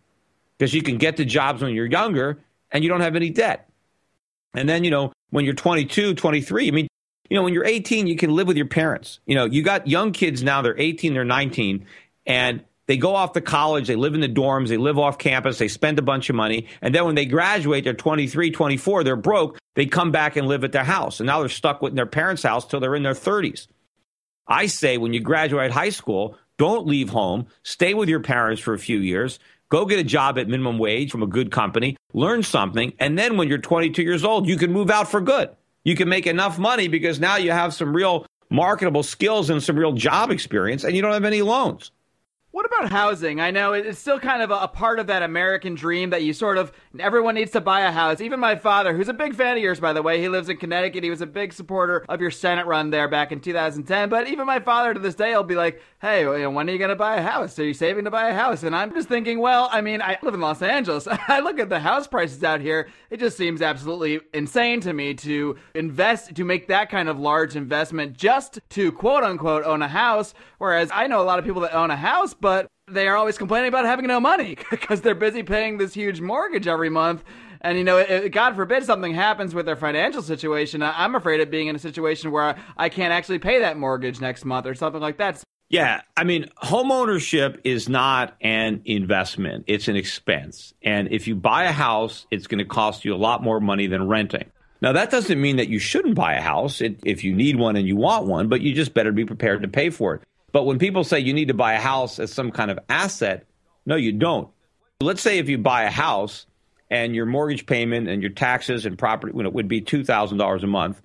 [0.58, 2.40] because you can get the jobs when you're younger
[2.72, 3.70] and you don't have any debt.
[4.54, 6.88] And then, you know, when you're 22, 23, I mean,
[7.30, 9.20] you know, when you're 18, you can live with your parents.
[9.26, 11.86] You know, you got young kids now, they're 18, they're 19,
[12.26, 15.58] and they go off to college, they live in the dorms, they live off campus,
[15.58, 16.68] they spend a bunch of money.
[16.82, 20.66] And then when they graduate, they're 23, 24, they're broke, they come back and live
[20.66, 21.22] at their house.
[21.22, 23.68] And now they're stuck with their parents' house till they're in their 30s.
[24.46, 28.74] I say when you graduate high school, don't leave home, stay with your parents for
[28.74, 32.42] a few years, Go get a job at minimum wage from a good company, learn
[32.42, 35.50] something, and then when you're 22 years old, you can move out for good.
[35.84, 39.78] You can make enough money because now you have some real marketable skills and some
[39.78, 41.92] real job experience, and you don't have any loans.
[42.58, 43.40] What about housing?
[43.40, 46.58] I know it's still kind of a, part of that American dream that you sort
[46.58, 48.20] of everyone needs to buy a house.
[48.20, 50.58] Even my father, who's a big fan of yours, by the way, he lives in
[50.58, 51.04] Connecticut.
[51.04, 54.10] He was a big supporter of your Senate run there back in 2010.
[54.10, 56.90] But even my father to this day, will be like, "Hey, when are you going
[56.90, 57.60] to buy a house?
[57.60, 60.18] Are you saving to buy a house?" And I'm just thinking, well, I mean, I
[60.24, 61.08] live in Los Angeles.
[61.28, 62.90] I look at the house prices out here.
[63.12, 67.56] It just seems absolutely insane to me to invest to make that kind of large
[67.56, 70.34] investment just to quote unquote own a house.
[70.58, 73.18] Whereas I know a lot of people that own a house, but but they are
[73.18, 77.26] always complaining about having no money because they're busy paying this huge mortgage every month.
[77.60, 80.82] And you know, it, God forbid something happens with their financial situation.
[80.82, 84.46] I'm afraid of being in a situation where I can't actually pay that mortgage next
[84.46, 85.44] month or something like that.
[85.68, 90.74] Yeah, I mean, home ownership is not an investment; it's an expense.
[90.82, 93.88] And if you buy a house, it's going to cost you a lot more money
[93.88, 94.50] than renting.
[94.82, 97.86] Now, that doesn't mean that you shouldn't buy a house if you need one and
[97.86, 100.22] you want one, but you just better be prepared to pay for it.
[100.52, 103.46] But when people say you need to buy a house as some kind of asset,
[103.86, 104.50] no, you don't.
[105.02, 106.46] Let's say if you buy a house
[106.90, 110.68] and your mortgage payment and your taxes and property you know, would be $2,000 a
[110.68, 111.02] month,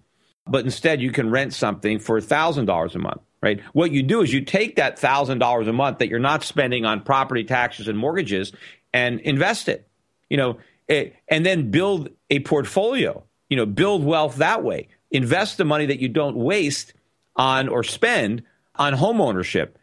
[0.47, 3.61] but instead you can rent something for $1,000 a month, right?
[3.73, 7.03] What you do is you take that $1,000 a month that you're not spending on
[7.03, 8.53] property taxes and mortgages
[8.93, 9.89] and invest it,
[10.31, 14.89] you know, and then build a portfolio, you know, build wealth that way.
[15.11, 16.95] Invest the money that you don't waste
[17.37, 18.43] on or spend
[18.77, 19.79] on home ownership.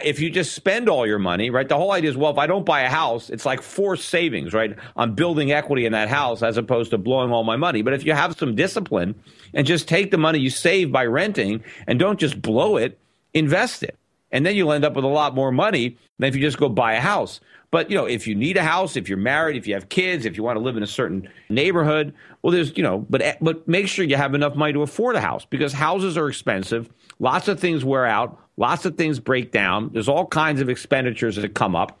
[0.00, 1.68] If you just spend all your money, right?
[1.68, 4.52] The whole idea is, well, if I don't buy a house, it's like forced savings,
[4.52, 4.76] right?
[4.96, 7.82] I'm building equity in that house as opposed to blowing all my money.
[7.82, 9.14] But if you have some discipline
[9.54, 12.98] and just take the money you save by renting and don't just blow it,
[13.34, 13.96] invest it.
[14.32, 16.68] And then you'll end up with a lot more money than if you just go
[16.68, 17.38] buy a house.
[17.74, 20.26] But you know, if you need a house, if you're married, if you have kids,
[20.26, 23.66] if you want to live in a certain neighborhood, well, there's you know, but but
[23.66, 26.88] make sure you have enough money to afford a house because houses are expensive.
[27.18, 28.38] Lots of things wear out.
[28.56, 29.90] Lots of things break down.
[29.92, 31.98] There's all kinds of expenditures that come up,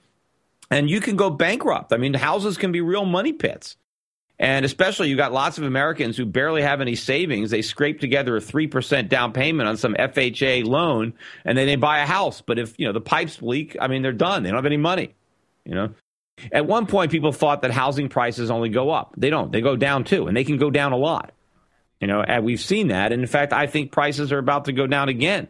[0.70, 1.92] and you can go bankrupt.
[1.92, 3.76] I mean, houses can be real money pits.
[4.38, 7.50] And especially, you got lots of Americans who barely have any savings.
[7.50, 11.98] They scrape together a 3% down payment on some FHA loan, and then they buy
[11.98, 12.40] a house.
[12.40, 14.44] But if, you know, the pipes leak, I mean, they're done.
[14.44, 15.14] They don't have any money.
[15.64, 15.94] You know,
[16.52, 19.14] at one point, people thought that housing prices only go up.
[19.16, 19.52] They don't.
[19.52, 21.32] They go down too, and they can go down a lot.
[22.00, 23.12] You know, and we've seen that.
[23.12, 25.48] And in fact, I think prices are about to go down again.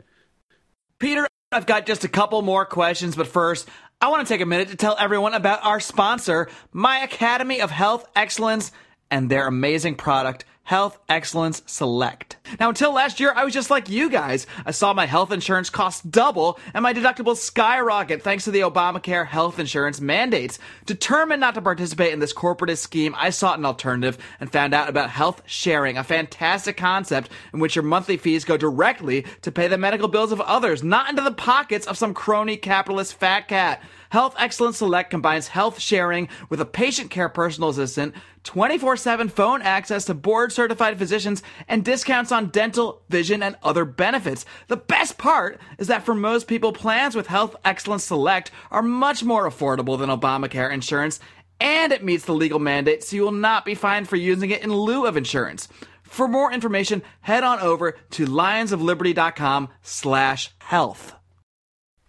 [0.99, 3.69] Peter, I've got just a couple more questions, but first,
[4.01, 7.71] I want to take a minute to tell everyone about our sponsor, My Academy of
[7.71, 8.71] Health Excellence,
[9.11, 12.39] and their amazing product, Health Excellence Select.
[12.59, 14.47] Now, until last year, I was just like you guys.
[14.65, 19.27] I saw my health insurance cost double and my deductible skyrocket thanks to the Obamacare
[19.27, 20.59] health insurance mandates.
[20.87, 24.89] Determined not to participate in this corporatist scheme, I sought an alternative and found out
[24.89, 29.69] about health sharing, a fantastic concept in which your monthly fees go directly to pay
[29.69, 33.83] the medical bills of others, not into the pockets of some crony capitalist fat cat.
[34.09, 39.63] Health Excellence Select combines health sharing with a patient care personal assistant, 24 7 phone
[39.63, 44.45] access to board certified physicians, and discounts on dental, vision, and other benefits.
[44.69, 49.25] The best part is that for most people, plans with Health Excellence Select are much
[49.25, 51.21] more affordable than Obamacare insurance,
[51.61, 54.63] and it meets the legal mandate, so you will not be fined for using it
[54.63, 55.69] in lieu of insurance.
[56.03, 61.15] For more information, head on over to lionsofliberty.com slash health.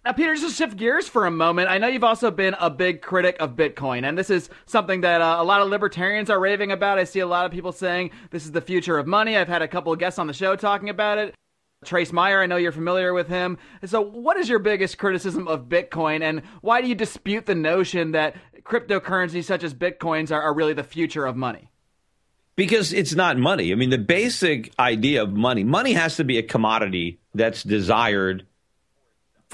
[0.06, 2.70] Now, Peter, just to shift gears for a moment, I know you've also been a
[2.70, 6.38] big critic of Bitcoin, and this is something that uh, a lot of libertarians are
[6.38, 7.00] raving about.
[7.00, 9.36] I see a lot of people saying this is the future of money.
[9.36, 11.34] I've had a couple of guests on the show talking about it.
[11.84, 13.58] Trace Mayer, I know you're familiar with him.
[13.84, 18.12] So, what is your biggest criticism of Bitcoin, and why do you dispute the notion
[18.12, 21.72] that cryptocurrencies such as Bitcoins are, are really the future of money?
[22.54, 23.72] Because it's not money.
[23.72, 28.46] I mean, the basic idea of money money has to be a commodity that's desired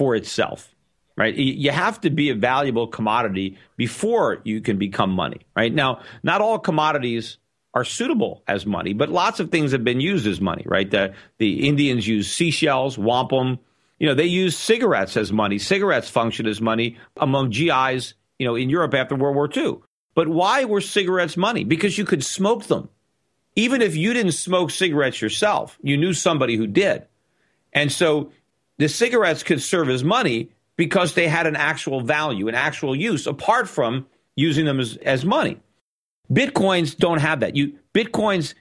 [0.03, 0.75] for itself,
[1.15, 1.33] right?
[1.33, 5.73] You have to be a valuable commodity before you can become money, right?
[5.73, 7.37] Now, not all commodities
[7.73, 10.91] are suitable as money, but lots of things have been used as money, right?
[10.91, 13.59] The, the Indians use seashells, wampum.
[13.97, 15.57] You know, they use cigarettes as money.
[15.57, 19.77] Cigarettes function as money among GIs, you know, in Europe after World War II.
[20.15, 21.63] But why were cigarettes money?
[21.63, 22.89] Because you could smoke them.
[23.55, 27.07] Even if you didn't smoke cigarettes yourself, you knew somebody who did.
[27.71, 28.33] And so
[28.77, 33.27] the cigarettes could serve as money because they had an actual value, an actual use,
[33.27, 35.59] apart from using them as, as money.
[36.31, 37.55] Bitcoins don't have that.
[37.55, 38.55] You Bitcoins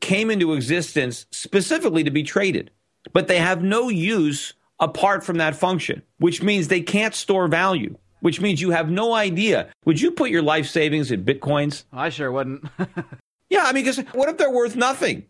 [0.00, 2.70] came into existence specifically to be traded,
[3.12, 7.96] but they have no use apart from that function, which means they can't store value,
[8.20, 9.68] which means you have no idea.
[9.84, 11.84] Would you put your life savings in Bitcoins?
[11.92, 12.64] I sure wouldn't.
[13.50, 15.24] yeah, I mean, because what if they're worth nothing?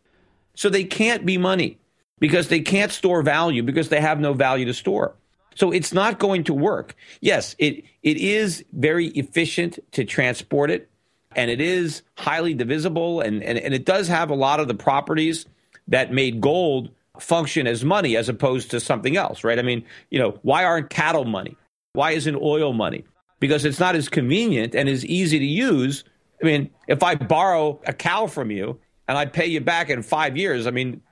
[0.55, 1.79] So they can't be money
[2.23, 5.17] because they can't store value because they have no value to store.
[5.57, 6.95] So it's not going to work.
[7.21, 10.89] Yes, it it is very efficient to transport it,
[11.35, 14.75] and it is highly divisible, and, and, and it does have a lot of the
[14.75, 15.47] properties
[15.89, 19.59] that made gold function as money as opposed to something else, right?
[19.59, 21.57] I mean, you know, why aren't cattle money?
[21.93, 23.05] Why isn't oil money?
[23.41, 26.05] Because it's not as convenient and as easy to use.
[26.41, 30.05] I mean, if I borrow a cow from you and I pay you back in
[30.05, 31.03] five years, I mean,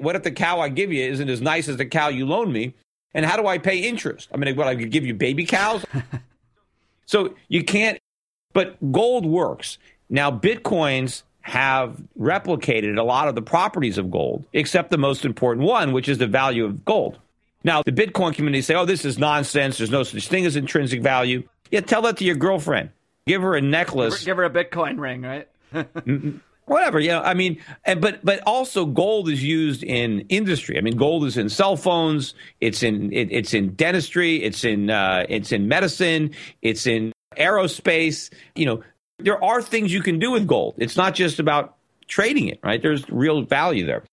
[0.00, 2.52] what if the cow I give you isn't as nice as the cow you loan
[2.52, 2.74] me?
[3.12, 4.28] And how do I pay interest?
[4.32, 5.84] I mean, what I could give you baby cows?
[7.06, 7.98] so you can't,
[8.52, 9.78] but gold works.
[10.08, 15.66] Now, Bitcoins have replicated a lot of the properties of gold, except the most important
[15.66, 17.18] one, which is the value of gold.
[17.64, 19.78] Now, the Bitcoin community say, oh, this is nonsense.
[19.78, 21.42] There's no such thing as intrinsic value.
[21.70, 22.90] Yeah, tell that to your girlfriend.
[23.26, 24.24] Give her a necklace.
[24.24, 25.48] Give her, give her a Bitcoin ring, right?
[26.70, 27.60] whatever you know i mean
[27.98, 30.78] but but also gold is used in industry.
[30.78, 34.88] I mean gold is in cell phones it's in it, it's in dentistry it's in
[34.88, 36.30] uh, it's in medicine
[36.62, 38.32] it's in aerospace.
[38.54, 38.82] You know
[39.18, 40.76] there are things you can do with gold.
[40.78, 42.80] It's not just about trading it right?
[42.80, 44.04] There's real value there.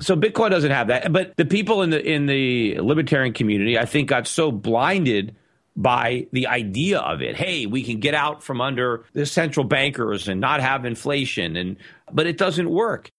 [0.00, 3.84] So bitcoin doesn't have that but the people in the in the libertarian community i
[3.84, 5.36] think got so blinded
[5.78, 7.36] by the idea of it.
[7.36, 11.76] Hey, we can get out from under the central bankers and not have inflation and
[12.14, 13.10] but it doesn't work.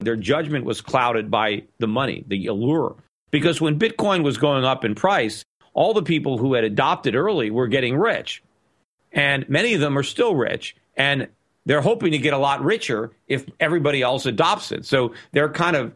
[0.00, 2.96] Their judgment was clouded by the money, the allure.
[3.30, 7.50] Because when Bitcoin was going up in price, all the people who had adopted early
[7.50, 8.42] were getting rich.
[9.12, 10.74] And many of them are still rich.
[10.96, 11.28] And
[11.66, 14.84] they're hoping to get a lot richer if everybody else adopts it.
[14.84, 15.94] So they're kind of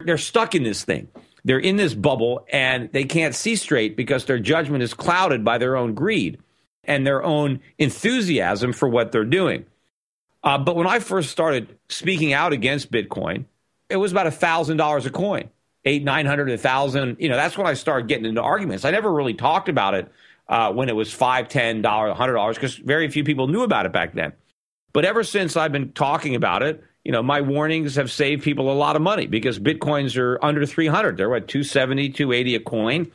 [0.00, 1.08] they're stuck in this thing
[1.44, 5.58] they're in this bubble and they can't see straight because their judgment is clouded by
[5.58, 6.38] their own greed
[6.84, 9.66] and their own enthusiasm for what they're doing.
[10.44, 13.46] Uh, but when I first started speaking out against Bitcoin,
[13.88, 15.48] it was about a thousand dollars a coin,
[15.86, 17.16] eight, nine hundred, a thousand.
[17.18, 18.84] You know, that's when I started getting into arguments.
[18.84, 20.12] I never really talked about it
[20.48, 23.86] uh, when it was five, ten dollars, hundred dollars, because very few people knew about
[23.86, 24.34] it back then.
[24.92, 28.70] But ever since I've been talking about it, you know, my warnings have saved people
[28.70, 31.16] a lot of money because bitcoins are under 300.
[31.16, 33.10] They're what 270, 280 a coin.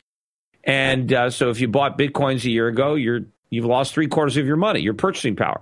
[0.64, 4.38] And uh, so if you bought bitcoins a year ago, you're you've lost three quarters
[4.38, 5.62] of your money, your purchasing power.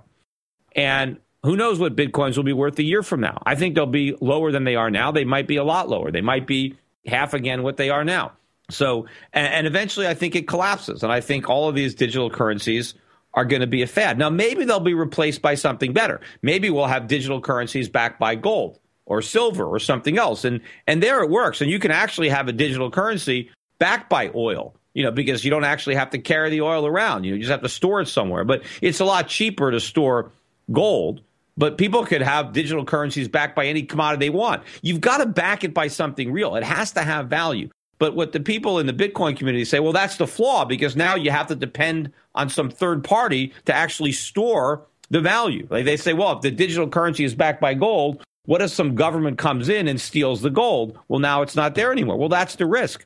[0.74, 3.40] And who knows what bitcoins will be worth a year from now?
[3.46, 5.12] I think they'll be lower than they are now.
[5.12, 6.10] They might be a lot lower.
[6.10, 8.32] They might be half again what they are now.
[8.70, 11.02] So, and, and eventually, I think it collapses.
[11.02, 12.94] And I think all of these digital currencies
[13.34, 14.18] are going to be a fad.
[14.18, 16.20] Now, maybe they'll be replaced by something better.
[16.42, 20.44] Maybe we'll have digital currencies backed by gold or silver or something else.
[20.44, 21.60] And and there it works.
[21.60, 25.50] And you can actually have a digital currency backed by oil, you know, because you
[25.50, 27.24] don't actually have to carry the oil around.
[27.24, 28.44] You just have to store it somewhere.
[28.44, 30.32] But it's a lot cheaper to store
[30.70, 31.22] gold.
[31.58, 34.62] But people could have digital currencies backed by any commodity they want.
[34.80, 36.54] You've got to back it by something real.
[36.54, 37.68] It has to have value.
[37.98, 41.16] But what the people in the Bitcoin community say, well, that's the flaw because now
[41.16, 45.66] you have to depend on some third party to actually store the value.
[45.68, 48.94] Like they say, well, if the digital currency is backed by gold, what if some
[48.94, 50.96] government comes in and steals the gold?
[51.08, 52.16] Well, now it's not there anymore.
[52.16, 53.04] Well, that's the risk.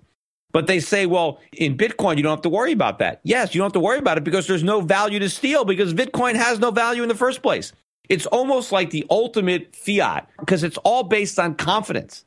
[0.52, 3.22] But they say, well, in Bitcoin, you don't have to worry about that.
[3.24, 5.94] Yes, you don't have to worry about it because there's no value to steal because
[5.94, 7.72] Bitcoin has no value in the first place.
[8.12, 12.26] It's almost like the ultimate fiat because it's all based on confidence.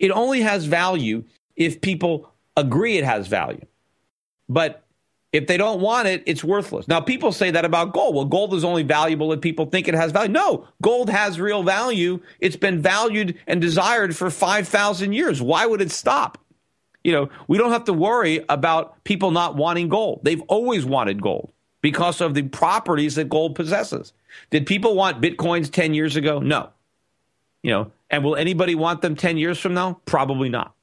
[0.00, 1.22] It only has value
[1.54, 3.64] if people agree it has value.
[4.48, 4.82] But
[5.32, 6.88] if they don't want it, it's worthless.
[6.88, 8.16] Now, people say that about gold.
[8.16, 10.32] Well, gold is only valuable if people think it has value.
[10.32, 12.18] No, gold has real value.
[12.40, 15.40] It's been valued and desired for 5,000 years.
[15.40, 16.36] Why would it stop?
[17.04, 20.22] You know, we don't have to worry about people not wanting gold.
[20.24, 24.12] They've always wanted gold because of the properties that gold possesses.
[24.50, 26.38] Did people want bitcoins 10 years ago?
[26.38, 26.70] No.
[27.62, 30.00] You know, and will anybody want them 10 years from now?
[30.04, 30.74] Probably not.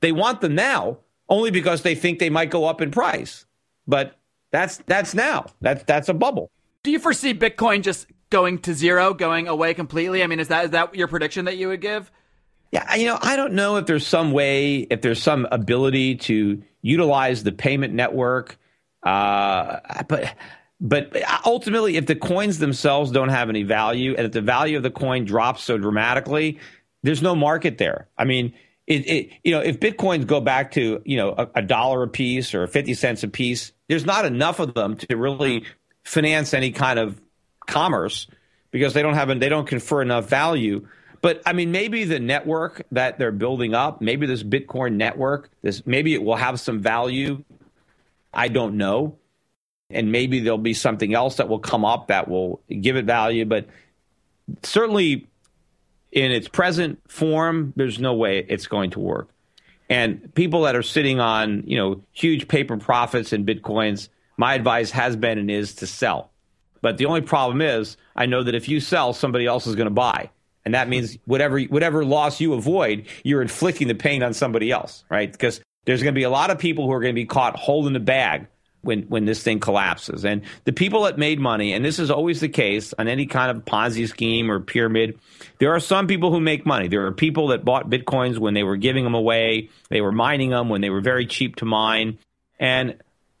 [0.00, 3.46] They want them now only because they think they might go up in price.
[3.86, 4.16] But
[4.50, 5.46] that's that's now.
[5.60, 6.50] That's that's a bubble.
[6.82, 10.22] Do you foresee Bitcoin just going to zero, going away completely?
[10.22, 12.10] I mean, is that is that your prediction that you would give?
[12.70, 16.62] Yeah, you know, I don't know if there's some way, if there's some ability to
[16.82, 18.58] utilize the payment network,
[19.02, 20.34] uh, but
[20.80, 24.82] but ultimately, if the coins themselves don't have any value, and if the value of
[24.82, 26.58] the coin drops so dramatically,
[27.02, 28.08] there's no market there.
[28.16, 28.54] I mean,
[28.86, 32.08] it, it, you know, if bitcoins go back to you know a, a, dollar a
[32.08, 35.64] piece or fifty cents a piece, there's not enough of them to really
[36.04, 37.20] finance any kind of
[37.66, 38.26] commerce
[38.70, 40.86] because they don't have they don't confer enough value.
[41.20, 45.84] But I mean, maybe the network that they're building up, maybe this Bitcoin network, this
[45.86, 47.44] maybe it will have some value.
[48.32, 49.18] I don't know,
[49.90, 53.44] and maybe there'll be something else that will come up that will give it value.
[53.44, 53.68] But
[54.62, 55.26] certainly,
[56.12, 59.28] in its present form, there's no way it's going to work.
[59.90, 64.90] And people that are sitting on, you know, huge paper profits in bitcoins, my advice
[64.90, 66.30] has been and is to sell.
[66.82, 69.86] But the only problem is, I know that if you sell, somebody else is going
[69.86, 70.30] to buy,
[70.64, 75.04] and that means whatever whatever loss you avoid, you're inflicting the pain on somebody else,
[75.08, 75.32] right?
[75.32, 77.56] Because there's going to be a lot of people who are going to be caught
[77.56, 78.46] holding the bag
[78.88, 80.24] when when this thing collapses.
[80.24, 83.50] And the people that made money, and this is always the case on any kind
[83.54, 85.18] of Ponzi scheme or pyramid,
[85.58, 86.88] there are some people who make money.
[86.88, 90.50] There are people that bought bitcoins when they were giving them away, they were mining
[90.50, 92.18] them when they were very cheap to mine,
[92.58, 92.96] and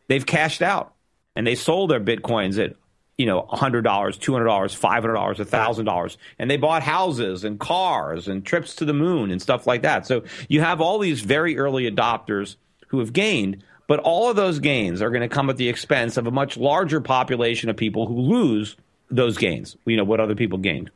[0.06, 0.92] they've cashed out.
[1.34, 2.76] And they sold their bitcoins at
[3.16, 8.84] you know $100 $200 $500 $1000 and they bought houses and cars and trips to
[8.84, 10.06] the moon and stuff like that.
[10.06, 12.56] So you have all these very early adopters
[12.88, 16.16] who have gained but all of those gains are going to come at the expense
[16.16, 18.76] of a much larger population of people who lose
[19.10, 20.90] those gains you know what other people gained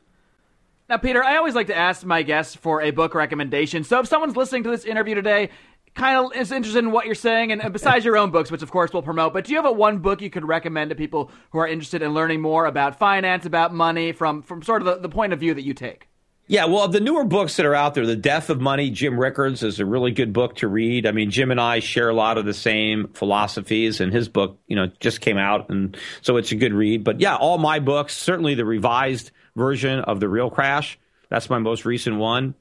[0.88, 3.82] now, Peter, I always like to ask my guests for a book recommendation.
[3.82, 5.48] So if someone's listening to this interview today,
[5.94, 8.70] kind of is interested in what you're saying, and besides your own books, which of
[8.70, 11.30] course we'll promote, but do you have a one book you could recommend to people
[11.50, 14.96] who are interested in learning more about finance, about money, from from sort of the,
[14.96, 16.08] the point of view that you take?
[16.52, 19.62] Yeah, well, the newer books that are out there, The Death of Money, Jim Rickards
[19.62, 21.06] is a really good book to read.
[21.06, 24.60] I mean, Jim and I share a lot of the same philosophies, and his book,
[24.66, 27.04] you know, just came out, and so it's a good read.
[27.04, 30.98] But yeah, all my books, certainly the revised version of The Real Crash,
[31.30, 32.54] that's my most recent one.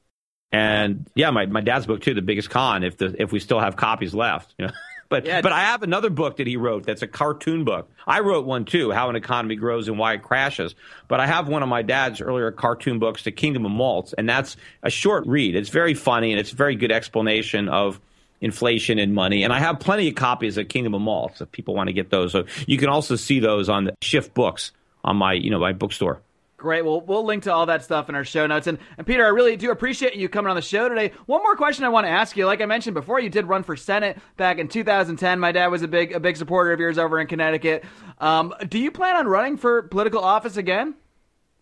[0.54, 3.60] And yeah, my, my dad's book too, The Biggest Con, if the if we still
[3.60, 4.56] have copies left.
[4.58, 4.74] You know?
[5.12, 5.42] But yeah.
[5.42, 7.92] but I have another book that he wrote that's a cartoon book.
[8.08, 10.74] I wrote one too, How an Economy Grows and Why It Crashes.
[11.10, 14.30] But I have one of my dad's earlier cartoon books, The Kingdom of Moltz, and
[14.30, 15.58] that's a short read.
[15.58, 18.00] It's very funny and it's a very good explanation of
[18.40, 19.44] inflation and money.
[19.44, 22.10] And I have plenty of copies of Kingdom of Moltz if people want to get
[22.10, 22.32] those.
[22.32, 24.72] So you can also see those on the Schiff Books
[25.04, 26.22] on my you know my bookstore.
[26.62, 26.86] Great.
[26.86, 28.68] Well, we'll link to all that stuff in our show notes.
[28.68, 31.12] And, and Peter, I really do appreciate you coming on the show today.
[31.26, 32.46] One more question I want to ask you.
[32.46, 35.40] Like I mentioned before, you did run for Senate back in 2010.
[35.40, 37.84] My dad was a big a big supporter of yours over in Connecticut.
[38.20, 40.94] Um, do you plan on running for political office again?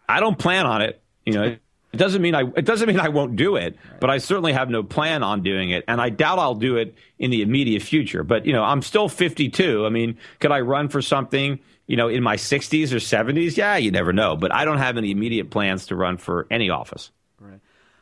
[0.09, 1.01] I don't plan on it.
[1.25, 4.17] You know, it doesn't mean I it doesn't mean I won't do it, but I
[4.17, 7.41] certainly have no plan on doing it, and I doubt I'll do it in the
[7.41, 8.25] immediate future.
[8.25, 9.85] But you know, I'm still 52.
[9.85, 11.59] I mean, could I run for something?
[11.89, 14.37] You know, in my 60s or 70s, yeah, you never know.
[14.37, 17.09] But I don't have any immediate plans to run for any office.
[17.39, 17.59] Right.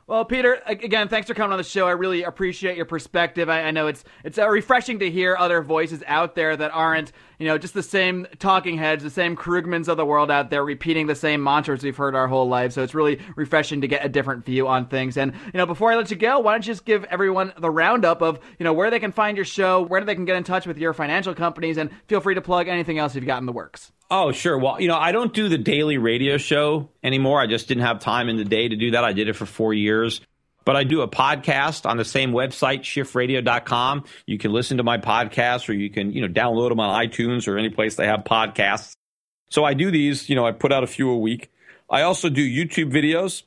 [0.07, 1.87] Well, Peter, again, thanks for coming on the show.
[1.87, 3.47] I really appreciate your perspective.
[3.47, 7.13] I, I know it's it's uh, refreshing to hear other voices out there that aren't
[7.39, 10.63] you know, just the same talking heads, the same Krugmans of the world out there
[10.63, 12.73] repeating the same mantras we've heard our whole life.
[12.73, 15.17] So it's really refreshing to get a different view on things.
[15.17, 17.69] And, you know, before I let you go, why don't you just give everyone the
[17.69, 20.43] roundup of, you know, where they can find your show, where they can get in
[20.43, 23.45] touch with your financial companies, and feel free to plug anything else you've got in
[23.45, 23.91] the works.
[24.09, 24.57] Oh, sure.
[24.57, 27.41] Well, you know, I don't do the daily radio show anymore.
[27.41, 29.03] I just didn't have time in the day to do that.
[29.03, 30.21] I did it for four years.
[30.67, 34.03] But I do a podcast on the same website, schiffradio.com.
[34.25, 37.47] You can listen to my podcast or you can, you know, download them on iTunes
[37.47, 38.91] or any place they have podcasts.
[39.49, 41.49] So I do these, you know, I put out a few a week.
[41.89, 43.43] I also do YouTube videos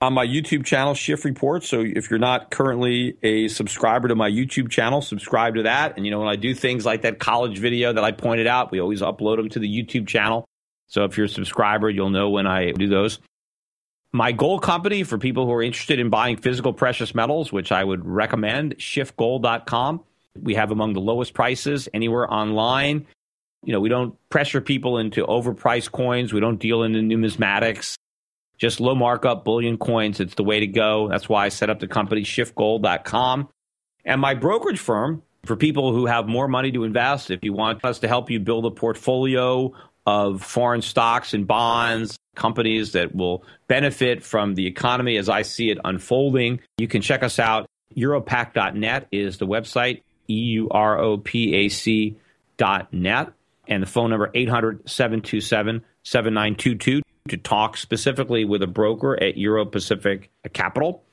[0.00, 1.62] on my YouTube channel, Schiff Report.
[1.62, 5.96] So if you're not currently a subscriber to my YouTube channel, subscribe to that.
[5.96, 8.72] And, you know, when I do things like that college video that I pointed out,
[8.72, 10.44] we always upload them to the YouTube channel.
[10.88, 13.20] So if you're a subscriber, you'll know when I do those
[14.12, 17.84] my gold company for people who are interested in buying physical precious metals, which I
[17.84, 20.04] would recommend, schiffgold.com.
[20.40, 23.06] We have among the lowest prices anywhere online.
[23.64, 26.32] You know, we don't pressure people into overpriced coins.
[26.32, 27.96] We don't deal in the numismatics.
[28.56, 30.20] Just low markup bullion coins.
[30.20, 31.08] It's the way to go.
[31.08, 33.48] That's why I set up the company schiffgold.com.
[34.04, 37.84] And my brokerage firm for people who have more money to invest, if you want
[37.84, 39.72] us to help you build a portfolio
[40.08, 45.70] of foreign stocks and bonds, companies that will benefit from the economy as I see
[45.70, 47.66] it unfolding, you can check us out.
[47.94, 50.00] Europac.net is the website,
[50.30, 52.16] E U R O P A C
[52.56, 53.28] dot net,
[53.66, 59.66] and the phone number 800 727 7922 to talk specifically with a broker at Euro
[59.66, 61.04] Pacific Capital.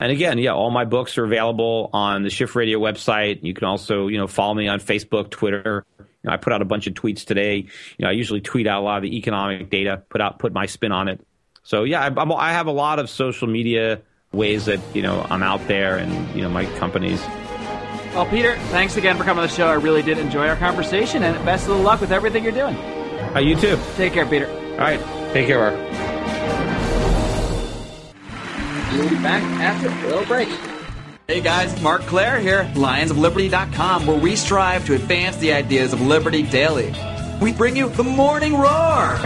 [0.00, 3.42] And again, yeah, all my books are available on the Schiff Radio website.
[3.42, 5.86] You can also, you know, follow me on Facebook, Twitter.
[6.28, 7.56] Know, I put out a bunch of tweets today.
[7.56, 10.52] You know, I usually tweet out a lot of the economic data, put out, put
[10.52, 11.20] my spin on it.
[11.62, 14.00] So yeah, I, I'm, I have a lot of social media
[14.32, 17.20] ways that you know I'm out there, and you know my companies.
[18.14, 19.68] Well, Peter, thanks again for coming on the show.
[19.68, 22.76] I really did enjoy our conversation, and best of luck with everything you're doing.
[23.34, 23.78] Uh, you too.
[23.96, 24.48] Take care, Peter.
[24.48, 25.00] All right,
[25.32, 25.74] take care, Marc.
[28.92, 30.48] We'll be back after a little break.
[31.30, 36.42] Hey guys, Marc Clair here, lionsofliberty.com, where we strive to advance the ideas of liberty
[36.42, 36.94] daily.
[37.38, 39.18] We bring you the Morning Roar!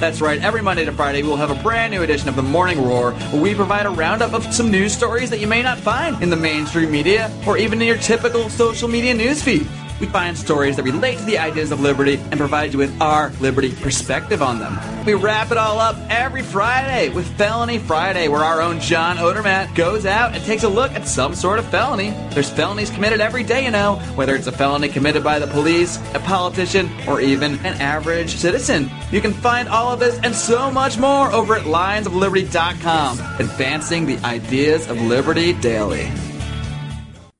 [0.00, 2.82] That's right, every Monday to Friday we'll have a brand new edition of the Morning
[2.82, 6.22] Roar, where we provide a roundup of some news stories that you may not find
[6.22, 9.68] in the mainstream media or even in your typical social media newsfeed.
[10.00, 13.30] We find stories that relate to the ideas of liberty and provide you with our
[13.40, 14.78] liberty perspective on them.
[15.04, 19.74] We wrap it all up every Friday with Felony Friday, where our own John Odermatt
[19.74, 22.10] goes out and takes a look at some sort of felony.
[22.30, 25.98] There's felonies committed every day, you know, whether it's a felony committed by the police,
[26.14, 28.90] a politician, or even an average citizen.
[29.10, 34.18] You can find all of this and so much more over at lionsofliberty.com, advancing the
[34.18, 36.10] ideas of liberty daily.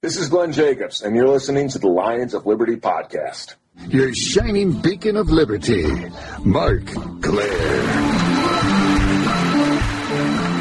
[0.00, 3.56] This is Glenn Jacobs, and you're listening to the Lions of Liberty podcast.
[3.88, 5.92] Your shining beacon of liberty,
[6.44, 7.80] Marc Clair.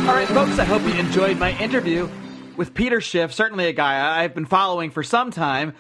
[0.08, 2.10] All right, folks, I hope you enjoyed my interview
[2.56, 5.76] with Peter Schiff, certainly a guy I've been following for some time.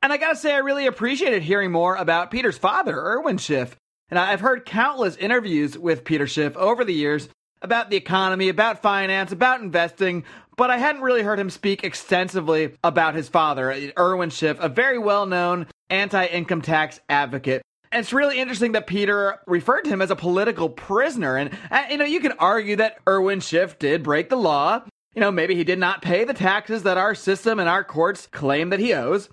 [0.00, 3.76] And I gotta say, I really appreciated hearing more about Peter's father, Irwin Schiff.
[4.08, 7.28] And I've heard countless interviews with Peter Schiff over the years
[7.64, 10.24] about the economy, about finance, about investing,
[10.56, 14.98] but I hadn't really heard him speak extensively about his father, Irwin Schiff, a very
[14.98, 17.62] well known anti income tax advocate.
[17.92, 21.36] And it's really interesting that Peter referred to him as a political prisoner.
[21.36, 24.82] And, and, you know, you can argue that Irwin Schiff did break the law.
[25.14, 28.26] You know, maybe he did not pay the taxes that our system and our courts
[28.26, 29.28] claim that he owes.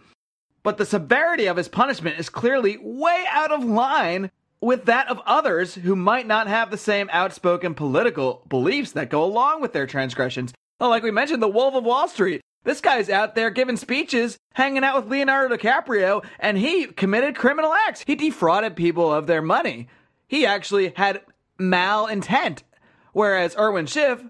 [0.62, 4.30] But the severity of his punishment is clearly way out of line
[4.62, 9.24] with that of others who might not have the same outspoken political beliefs that go
[9.24, 10.54] along with their transgressions.
[10.82, 12.42] Oh, like we mentioned, the Wolf of Wall Street.
[12.64, 17.72] This guy's out there giving speeches, hanging out with Leonardo DiCaprio, and he committed criminal
[17.72, 18.04] acts.
[18.08, 19.90] He defrauded people of their money.
[20.28, 21.22] He actually had
[21.60, 22.64] malintent.
[23.14, 24.24] Whereas Irwin Schiff,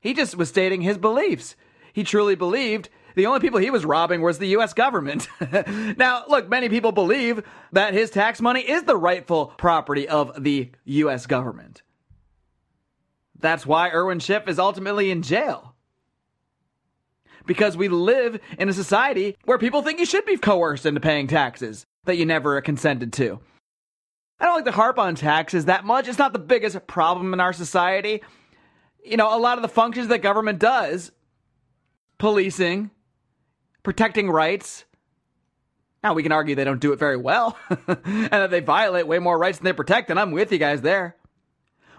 [0.00, 1.56] he just was stating his beliefs.
[1.92, 4.72] He truly believed the only people he was robbing was the U.S.
[4.72, 5.26] government.
[5.98, 10.70] now, look, many people believe that his tax money is the rightful property of the
[10.84, 11.26] U.S.
[11.26, 11.82] government.
[13.40, 15.69] That's why Irwin Schiff is ultimately in jail
[17.46, 21.26] because we live in a society where people think you should be coerced into paying
[21.26, 23.40] taxes that you never consented to.
[24.38, 26.08] I don't like to harp on taxes that much.
[26.08, 28.22] It's not the biggest problem in our society.
[29.04, 31.12] You know, a lot of the functions that government does
[32.18, 32.90] policing,
[33.82, 34.84] protecting rights.
[36.02, 39.18] Now, we can argue they don't do it very well and that they violate way
[39.18, 41.16] more rights than they protect, and I'm with you guys there.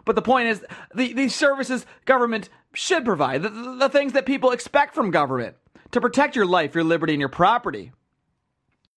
[0.06, 0.66] But the point is,
[0.96, 5.55] the, these services government should provide, the, the things that people expect from government
[5.91, 7.91] to protect your life, your liberty, and your property.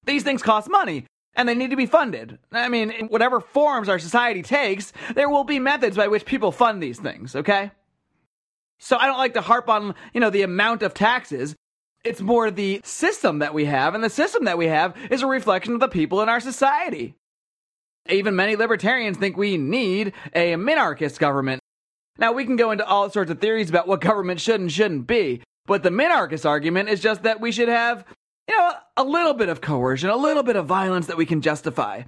[0.04, 1.06] These things cost money
[1.36, 2.38] and they need to be funded.
[2.52, 6.52] I mean, in whatever forms our society takes, there will be methods by which people
[6.52, 7.72] fund these things, okay?
[8.78, 11.56] So I don't like to harp on, you know, the amount of taxes.
[12.04, 15.26] It's more the system that we have, and the system that we have is a
[15.26, 17.14] reflection of the people in our society.
[18.08, 21.60] Even many libertarians think we need a minarchist government.
[22.18, 25.06] Now, we can go into all sorts of theories about what government should and shouldn't
[25.06, 28.04] be, but the minarchist argument is just that we should have,
[28.48, 31.40] you know, a little bit of coercion, a little bit of violence that we can
[31.40, 32.02] justify.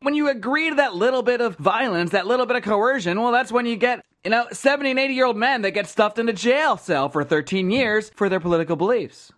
[0.00, 3.32] When you agree to that little bit of violence, that little bit of coercion, well,
[3.32, 6.18] that's when you get, you know, 70 and 80 year old men that get stuffed
[6.18, 9.32] in a jail cell for 13 years for their political beliefs.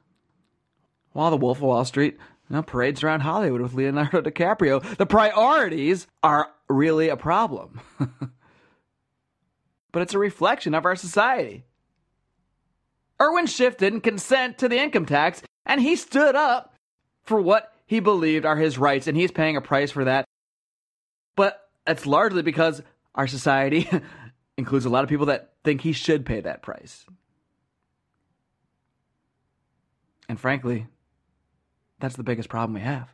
[1.13, 2.19] While the Wolf of Wall Street
[2.49, 4.83] you know, parades around Hollywood with Leonardo DiCaprio.
[4.97, 7.81] The priorities are really a problem.
[9.99, 11.65] but it's a reflection of our society.
[13.21, 16.77] Irwin Schiff didn't consent to the income tax, And he stood up
[17.25, 20.25] for what he believed are his rights, and he's paying a price for that.
[21.35, 22.81] But it's largely because
[23.17, 23.91] our society
[24.57, 27.05] includes a lot of people that think he should pay that price.
[30.29, 30.87] And frankly,
[31.99, 33.13] that's the biggest problem we have.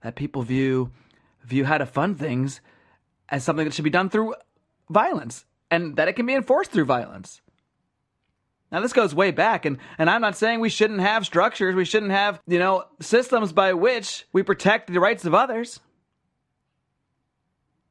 [0.00, 0.92] That people view
[1.44, 2.62] view how to fund things
[3.28, 4.34] as something that should be done through
[4.88, 5.44] violence
[5.74, 7.40] and that it can be enforced through violence.
[8.70, 11.84] Now this goes way back and and I'm not saying we shouldn't have structures, we
[11.84, 15.80] shouldn't have, you know, systems by which we protect the rights of others.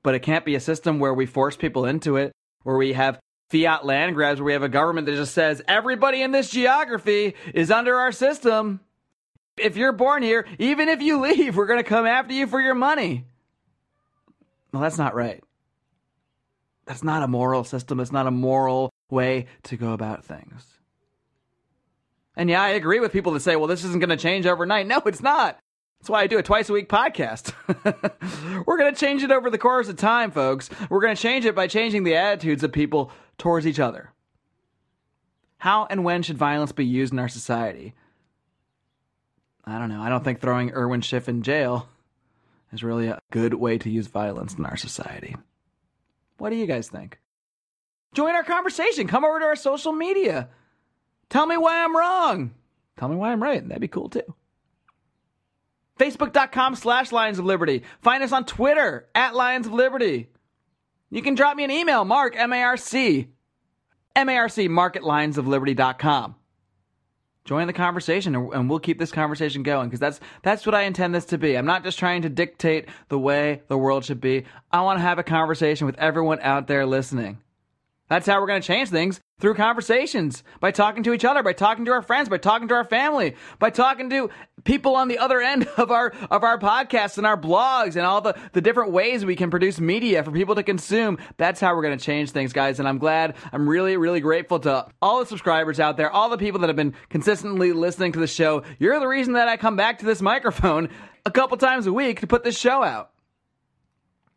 [0.02, 3.20] But it can't be a system where we force people into it, where we have
[3.50, 7.36] fiat land grabs, where we have a government that just says everybody in this geography
[7.54, 8.82] is under our system.
[9.56, 12.60] If you're born here, even if you leave, we're going to come after you for
[12.60, 13.26] your money.
[14.72, 15.44] Well, that's not right.
[16.86, 18.00] That's not a moral system.
[18.00, 20.66] It's not a moral way to go about things.
[22.36, 24.88] And yeah, I agree with people that say, well, this isn't going to change overnight.
[24.88, 25.60] No, it's not.
[26.00, 27.54] That's why I do a twice a week podcast.
[28.66, 30.70] We're going to change it over the course of time, folks.
[30.90, 34.12] We're going to change it by changing the attitudes of people towards each other.
[35.60, 37.94] How and when should violence be used in our society?
[39.64, 40.02] I don't know.
[40.02, 41.88] I don't think throwing Irwin Schiff in jail
[42.74, 45.38] is really a good way to use violence in our society.
[46.44, 47.20] What do you guys think?
[48.14, 49.08] Join our conversation.
[49.08, 50.50] Come over to our social media.
[51.30, 52.54] Tell me why I'm wrong.
[52.98, 53.66] Tell me why I'm right.
[53.66, 54.36] That'd be cool too.
[55.98, 57.84] Facebook.com slash Lions of Liberty.
[58.02, 60.28] Find us on Twitter at Lions of Liberty.
[61.10, 63.30] You can drop me an email, Mark, M A R C,
[64.14, 66.36] M A R C, mark at.
[67.46, 71.14] Join the conversation and we'll keep this conversation going because that's that's what I intend
[71.14, 71.58] this to be.
[71.58, 74.46] I'm not just trying to dictate the way the world should be.
[74.72, 77.40] I want to have a conversation with everyone out there listening.
[78.08, 81.52] That's how we're going to change things through conversations, by talking to each other, by
[81.52, 84.30] talking to our friends, by talking to our family, by talking to
[84.64, 88.22] people on the other end of our of our podcasts and our blogs and all
[88.22, 91.18] the, the different ways we can produce media for people to consume.
[91.38, 92.80] That's how we're going to change things, guys.
[92.80, 96.38] And I'm glad, I'm really, really grateful to all the subscribers out there, all the
[96.38, 98.64] people that have been consistently listening to the show.
[98.80, 100.90] You're the reason that I come back to this microphone
[101.26, 103.12] a couple times a week to put this show out.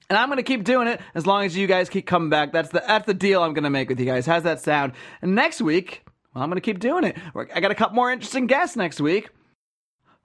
[0.08, 2.52] And I'm going to keep doing it as long as you guys keep coming back.
[2.52, 4.24] That's the that's the deal I'm going to make with you guys.
[4.24, 4.92] How's that sound?
[5.20, 7.16] And next week, well, I'm going to keep doing it.
[7.34, 9.30] I got a couple more interesting guests next week.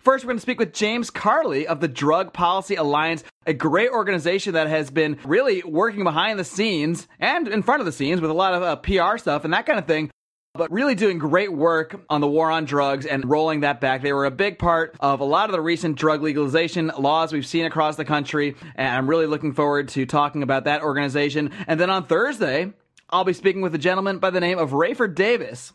[0.01, 3.91] First, we're going to speak with James Carley of the Drug Policy Alliance, a great
[3.91, 8.19] organization that has been really working behind the scenes and in front of the scenes
[8.19, 10.09] with a lot of uh, PR stuff and that kind of thing
[10.53, 14.01] but really doing great work on the war on drugs and rolling that back.
[14.01, 17.45] They were a big part of a lot of the recent drug legalization laws we've
[17.45, 21.51] seen across the country, and I'm really looking forward to talking about that organization.
[21.67, 22.73] And then on Thursday,
[23.09, 25.71] I'll be speaking with a gentleman by the name of Rayford Davis.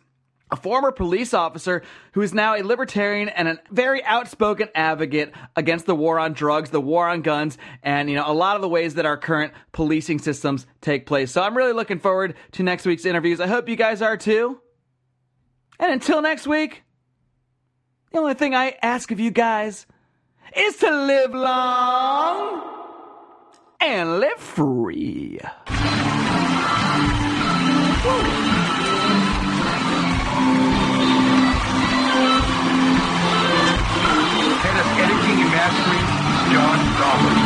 [0.51, 1.82] A former police officer
[2.12, 6.70] who is now a libertarian and a very outspoken advocate against the war on drugs,
[6.70, 9.53] the war on guns, and you know a lot of the ways that our current
[9.72, 11.32] policing systems take place.
[11.32, 13.40] So I'm really looking forward to next week's interviews.
[13.40, 14.61] I hope you guys are too.
[15.80, 16.84] And until next week,
[18.12, 19.86] the only thing I ask of you guys
[20.57, 22.62] is to live long
[23.80, 25.40] and live free.
[28.05, 28.36] Woo.
[35.66, 37.45] Last week, John Dollar.